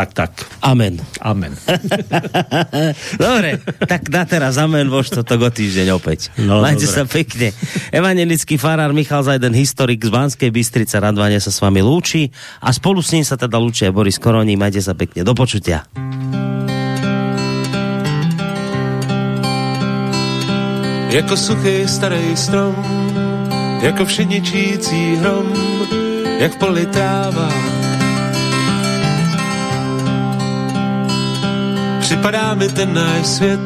[0.00, 0.32] Tak, tak.
[0.64, 0.96] Amen.
[1.20, 1.52] Amen.
[3.20, 6.32] dobre, tak na teraz amen, vo štvrtok o týždeň opäť.
[6.40, 6.96] No, Majte dobre.
[6.96, 7.52] sa pekne.
[7.92, 12.32] Evangelický farár Michal Zajden, historik z Banskej Bystrice, radvane sa s vami lúči
[12.64, 14.56] a spolu s ním sa teda lúči aj Boris Koroní.
[14.56, 15.20] Majte sa pekne.
[15.20, 15.84] Do počutia.
[21.12, 22.72] Jako suchý starý strom,
[23.84, 25.52] jako všeničící hrom,
[26.40, 27.79] jak v
[32.10, 33.60] Připadá mi ten náš svět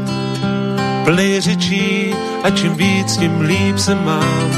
[1.05, 4.51] plný řečí a čím víc, tím líp se mám.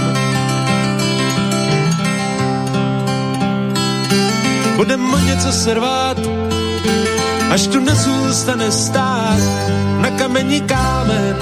[4.77, 6.19] Budem o něco servát,
[7.51, 9.39] až tu nezůstane stát
[10.01, 11.37] na kamení kámen.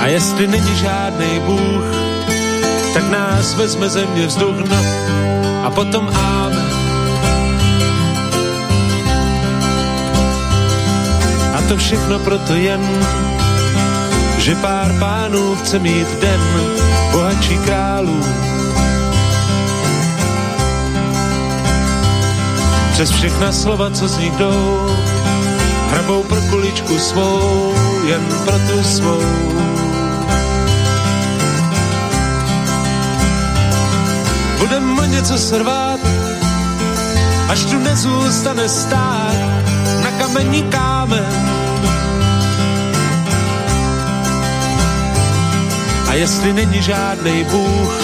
[0.00, 1.84] A jestli není žádný Bůh,
[2.94, 4.76] tak nás vezme země vzduch, no
[5.64, 6.79] a potom ámen.
[11.70, 12.82] To všechno proto jen,
[14.38, 16.40] že pár pánů chce mít den
[17.12, 18.20] bohatší králů.
[22.92, 24.96] Přes všechna slova, co z nich jdou,
[25.90, 27.74] hrabou pro kuličku svou,
[28.06, 29.22] jen pro tu svou.
[35.20, 36.00] něco srvat,
[37.48, 39.34] až tu nezůstane stát
[40.02, 41.39] na kamení kámen.
[46.20, 48.02] Jestli není žádný Bůh,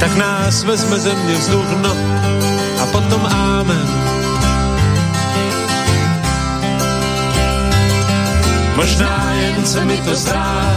[0.00, 1.96] tak nás vezme země vzduch, no
[2.82, 3.88] a potom ámen.
[8.76, 10.76] Možná jen se mi to zdá,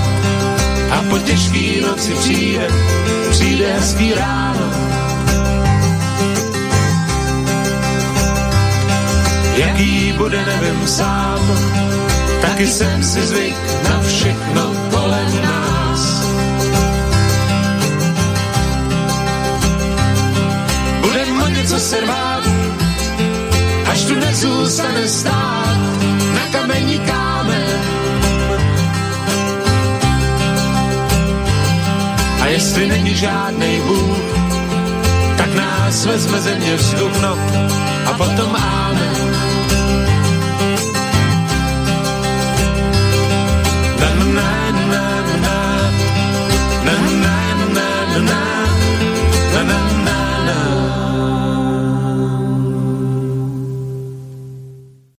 [0.92, 2.68] a po těžký noci přijde,
[3.32, 4.72] přijde hezký ráno.
[9.56, 11.40] Jaký bude, nevím sám,
[12.42, 13.58] taky jsem si zvyk
[13.90, 14.79] na všechno
[24.70, 25.78] tu nezůstane stát
[26.34, 27.80] na kamení kámen
[32.50, 34.18] jestli není žádný Bůh,
[35.38, 37.24] tak nás vezme země vzduch,
[38.06, 39.39] a potom ámen.